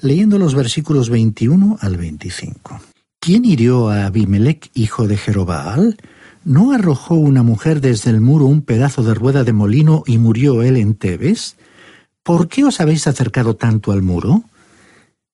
leyendo 0.00 0.38
los 0.38 0.54
versículos 0.54 1.10
21 1.10 1.78
al 1.80 1.96
25. 1.96 2.80
¿Quién 3.18 3.44
hirió 3.44 3.88
a 3.88 4.06
Abimelech, 4.06 4.70
hijo 4.74 5.08
de 5.08 5.16
Jerobaal? 5.16 5.96
¿No 6.44 6.70
arrojó 6.70 7.16
una 7.16 7.42
mujer 7.42 7.80
desde 7.80 8.10
el 8.10 8.20
muro 8.20 8.44
un 8.44 8.62
pedazo 8.62 9.02
de 9.02 9.14
rueda 9.14 9.42
de 9.42 9.52
molino 9.52 10.04
y 10.06 10.18
murió 10.18 10.62
él 10.62 10.76
en 10.76 10.94
Tebes? 10.94 11.56
¿Por 12.22 12.46
qué 12.46 12.62
os 12.62 12.80
habéis 12.80 13.08
acercado 13.08 13.56
tanto 13.56 13.90
al 13.90 14.02
muro? 14.02 14.44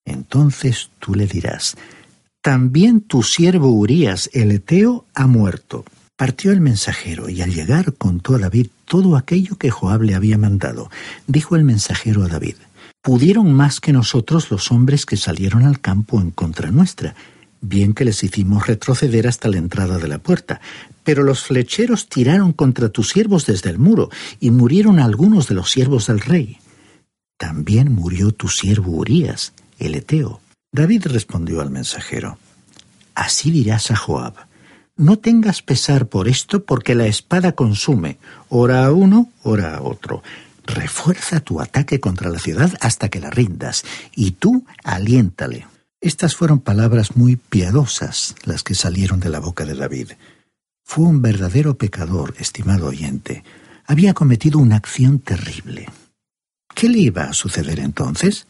Entonces 0.07 0.90
tú 0.98 1.14
le 1.14 1.26
dirás, 1.26 1.76
también 2.47 3.01
tu 3.01 3.25
siervo 3.25 3.71
Urías 3.71 4.31
el 4.33 4.53
Eteo 4.53 5.05
ha 5.15 5.27
muerto. 5.27 5.85
Partió 6.15 6.53
el 6.53 6.61
mensajero 6.61 7.29
y 7.29 7.43
al 7.43 7.53
llegar 7.53 7.95
contó 7.95 8.37
a 8.37 8.39
David 8.39 8.69
todo 8.85 9.17
aquello 9.17 9.57
que 9.57 9.73
Joab 9.73 10.03
le 10.03 10.15
había 10.15 10.39
mandado. 10.39 10.89
Dijo 11.27 11.57
el 11.57 11.65
mensajero 11.65 12.23
a 12.23 12.29
David, 12.29 12.55
pudieron 13.03 13.53
más 13.53 13.81
que 13.81 13.93
nosotros 13.93 14.49
los 14.53 14.71
hombres 14.71 15.07
que 15.07 15.17
salieron 15.17 15.65
al 15.65 15.81
campo 15.81 16.21
en 16.21 16.31
contra 16.31 16.71
nuestra, 16.71 17.17
bien 17.61 17.95
que 17.95 18.05
les 18.05 18.23
hicimos 18.23 18.69
retroceder 18.69 19.27
hasta 19.27 19.49
la 19.49 19.57
entrada 19.57 19.99
de 19.99 20.07
la 20.07 20.19
puerta. 20.19 20.61
Pero 21.03 21.25
los 21.25 21.43
flecheros 21.43 22.09
tiraron 22.09 22.53
contra 22.53 22.91
tus 22.91 23.09
siervos 23.09 23.47
desde 23.47 23.71
el 23.71 23.81
muro, 23.81 24.09
y 24.39 24.53
murieron 24.53 25.01
algunos 25.01 25.49
de 25.49 25.57
los 25.57 25.73
siervos 25.73 26.07
del 26.07 26.21
rey. 26.21 26.59
También 27.39 27.93
murió 27.93 28.31
tu 28.31 28.47
siervo 28.47 28.93
Urías, 28.93 29.53
el 29.81 29.97
Eteo. 29.97 30.41
David 30.77 31.07
respondió 31.07 31.62
al 31.62 31.71
mensajero, 31.71 32.37
Así 33.15 33.51
dirás 33.51 33.91
a 33.91 33.97
Joab, 33.97 34.35
no 34.95 35.19
tengas 35.19 35.62
pesar 35.62 36.07
por 36.07 36.29
esto 36.29 36.67
porque 36.67 36.95
la 36.95 37.07
espada 37.07 37.53
consume, 37.53 38.19
ora 38.51 38.85
a 38.85 38.93
uno, 38.93 39.31
ora 39.43 39.75
a 39.75 39.81
otro. 39.81 40.23
Refuerza 40.67 41.41
tu 41.41 41.62
ataque 41.62 41.99
contra 41.99 42.29
la 42.29 42.39
ciudad 42.39 42.75
hasta 42.83 43.09
que 43.09 43.21
la 43.21 43.31
rindas, 43.31 43.85
y 44.15 44.33
tú 44.33 44.67
aliéntale. 44.85 45.67
Estas 46.03 46.37
fueron 46.37 46.61
palabras 46.61 47.17
muy 47.17 47.37
piadosas 47.37 48.35
las 48.45 48.62
que 48.62 48.75
salieron 48.75 49.19
de 49.19 49.31
la 49.31 49.41
boca 49.41 49.65
de 49.65 49.77
David. 49.77 50.12
Fue 50.85 51.07
un 51.07 51.23
verdadero 51.23 51.79
pecador, 51.79 52.35
estimado 52.39 52.89
oyente. 52.89 53.45
Había 53.87 54.12
cometido 54.12 54.59
una 54.59 54.77
acción 54.77 55.21
terrible. 55.21 55.89
¿Qué 56.75 56.91
le 56.91 56.99
iba 56.99 57.25
a 57.25 57.33
suceder 57.33 57.81
entonces? 57.81 58.47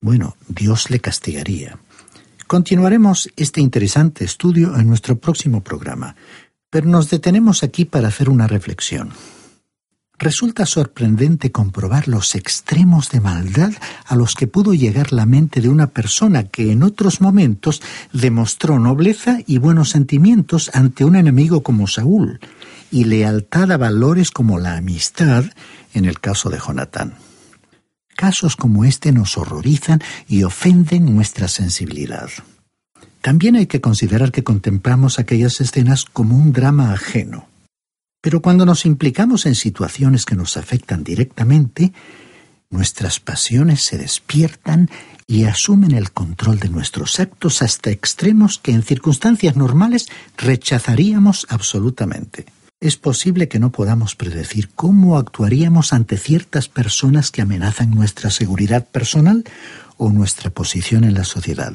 Bueno, 0.00 0.36
Dios 0.48 0.90
le 0.90 1.00
castigaría. 1.00 1.78
Continuaremos 2.46 3.28
este 3.36 3.60
interesante 3.60 4.24
estudio 4.24 4.76
en 4.76 4.88
nuestro 4.88 5.16
próximo 5.16 5.64
programa, 5.64 6.14
pero 6.70 6.86
nos 6.86 7.10
detenemos 7.10 7.62
aquí 7.62 7.84
para 7.84 8.08
hacer 8.08 8.28
una 8.28 8.46
reflexión. 8.46 9.10
Resulta 10.18 10.64
sorprendente 10.64 11.52
comprobar 11.52 12.08
los 12.08 12.34
extremos 12.34 13.10
de 13.10 13.20
maldad 13.20 13.72
a 14.06 14.16
los 14.16 14.34
que 14.34 14.46
pudo 14.46 14.72
llegar 14.72 15.12
la 15.12 15.26
mente 15.26 15.60
de 15.60 15.68
una 15.68 15.88
persona 15.88 16.44
que 16.44 16.72
en 16.72 16.82
otros 16.82 17.20
momentos 17.20 17.82
demostró 18.12 18.78
nobleza 18.78 19.40
y 19.46 19.58
buenos 19.58 19.90
sentimientos 19.90 20.70
ante 20.72 21.04
un 21.04 21.16
enemigo 21.16 21.62
como 21.62 21.86
Saúl, 21.86 22.40
y 22.90 23.04
lealtad 23.04 23.72
a 23.72 23.76
valores 23.76 24.30
como 24.30 24.58
la 24.58 24.76
amistad 24.78 25.44
en 25.92 26.06
el 26.06 26.18
caso 26.18 26.48
de 26.48 26.58
Jonatán. 26.58 27.14
Casos 28.16 28.56
como 28.56 28.84
este 28.84 29.12
nos 29.12 29.36
horrorizan 29.38 30.00
y 30.26 30.42
ofenden 30.42 31.14
nuestra 31.14 31.48
sensibilidad. 31.48 32.30
También 33.20 33.56
hay 33.56 33.66
que 33.66 33.80
considerar 33.80 34.32
que 34.32 34.44
contemplamos 34.44 35.18
aquellas 35.18 35.60
escenas 35.60 36.04
como 36.04 36.36
un 36.36 36.52
drama 36.52 36.92
ajeno 36.92 37.46
pero 38.26 38.42
cuando 38.42 38.66
nos 38.66 38.86
implicamos 38.86 39.46
en 39.46 39.54
situaciones 39.54 40.24
que 40.24 40.34
nos 40.34 40.56
afectan 40.56 41.04
directamente, 41.04 41.92
nuestras 42.70 43.20
pasiones 43.20 43.84
se 43.84 43.98
despiertan 43.98 44.90
y 45.28 45.44
asumen 45.44 45.92
el 45.92 46.10
control 46.10 46.58
de 46.58 46.68
nuestros 46.68 47.20
actos 47.20 47.62
hasta 47.62 47.90
extremos 47.90 48.58
que 48.58 48.72
en 48.72 48.82
circunstancias 48.82 49.54
normales 49.54 50.08
rechazaríamos 50.36 51.46
absolutamente. 51.50 52.46
Es 52.78 52.98
posible 52.98 53.48
que 53.48 53.58
no 53.58 53.72
podamos 53.72 54.16
predecir 54.16 54.68
cómo 54.74 55.16
actuaríamos 55.16 55.94
ante 55.94 56.18
ciertas 56.18 56.68
personas 56.68 57.30
que 57.30 57.40
amenazan 57.40 57.90
nuestra 57.90 58.30
seguridad 58.30 58.86
personal 58.86 59.44
o 59.96 60.10
nuestra 60.10 60.50
posición 60.50 61.04
en 61.04 61.14
la 61.14 61.24
sociedad. 61.24 61.72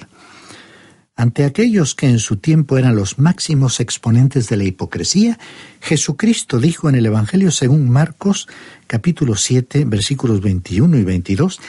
Ante 1.16 1.44
aquellos 1.44 1.96
que 1.96 2.08
en 2.08 2.20
su 2.20 2.38
tiempo 2.38 2.78
eran 2.78 2.96
los 2.96 3.18
máximos 3.18 3.80
exponentes 3.80 4.48
de 4.48 4.58
la 4.58 4.64
hipocresía, 4.64 5.40
Jesucristo 5.82 6.60
dijo 6.60 6.88
en 6.88 6.94
el 6.94 7.08
Evangelio 7.08 7.50
según 7.50 7.90
Marcos 7.90 8.48
capítulo 8.86 9.36
7 9.36 9.86
versículos 9.86 10.40
21 10.40 10.98
y 11.00 11.04
22 11.04 11.60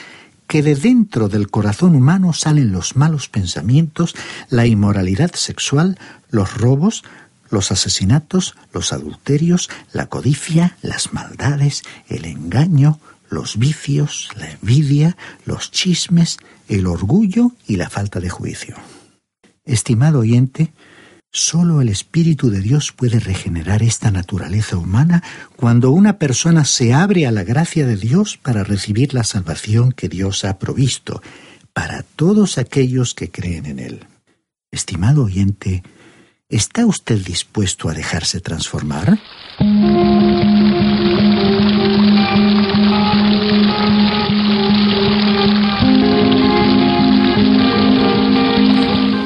que 0.47 0.61
de 0.61 0.75
dentro 0.75 1.29
del 1.29 1.49
corazón 1.49 1.95
humano 1.95 2.33
salen 2.33 2.71
los 2.71 2.95
malos 2.95 3.29
pensamientos, 3.29 4.13
la 4.49 4.67
inmoralidad 4.67 5.33
sexual, 5.33 5.97
los 6.29 6.55
robos, 6.55 7.03
los 7.53 7.71
asesinatos, 7.71 8.55
los 8.73 8.91
adulterios, 8.91 9.69
la 9.93 10.07
codicia, 10.07 10.77
las 10.81 11.13
maldades, 11.13 11.83
el 12.09 12.25
engaño, 12.25 12.99
los 13.29 13.57
vicios, 13.57 14.29
la 14.35 14.51
envidia, 14.51 15.17
los 15.45 15.71
chismes, 15.71 16.37
el 16.67 16.87
orgullo 16.87 17.51
y 17.67 17.77
la 17.77 17.89
falta 17.89 18.19
de 18.19 18.29
juicio. 18.29 18.75
Estimado 19.65 20.19
oyente, 20.19 20.73
solo 21.31 21.81
el 21.81 21.89
Espíritu 21.89 22.49
de 22.49 22.61
Dios 22.61 22.91
puede 22.91 23.19
regenerar 23.19 23.81
esta 23.81 24.11
naturaleza 24.11 24.77
humana 24.77 25.23
cuando 25.55 25.91
una 25.91 26.17
persona 26.17 26.65
se 26.65 26.93
abre 26.93 27.25
a 27.25 27.31
la 27.31 27.43
gracia 27.43 27.87
de 27.87 27.95
Dios 27.95 28.37
para 28.37 28.63
recibir 28.63 29.13
la 29.13 29.23
salvación 29.23 29.91
que 29.91 30.09
Dios 30.09 30.45
ha 30.45 30.59
provisto 30.59 31.21
para 31.73 32.03
todos 32.03 32.57
aquellos 32.57 33.13
que 33.13 33.31
creen 33.31 33.65
en 33.65 33.79
Él. 33.79 34.05
Estimado 34.71 35.23
oyente, 35.23 35.83
¿está 36.53 36.85
usted 36.85 37.19
dispuesto 37.23 37.89
a 37.89 37.93
dejarse 37.93 38.39
transformar? 38.39 39.19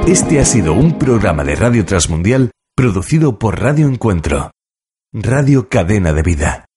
Este 0.07 0.39
ha 0.39 0.45
sido 0.45 0.73
un 0.73 0.97
programa 0.97 1.43
de 1.43 1.55
Radio 1.55 1.85
Transmundial 1.85 2.51
producido 2.75 3.37
por 3.37 3.59
Radio 3.59 3.87
Encuentro, 3.87 4.51
Radio 5.13 5.69
Cadena 5.69 6.13
de 6.13 6.23
Vida. 6.23 6.68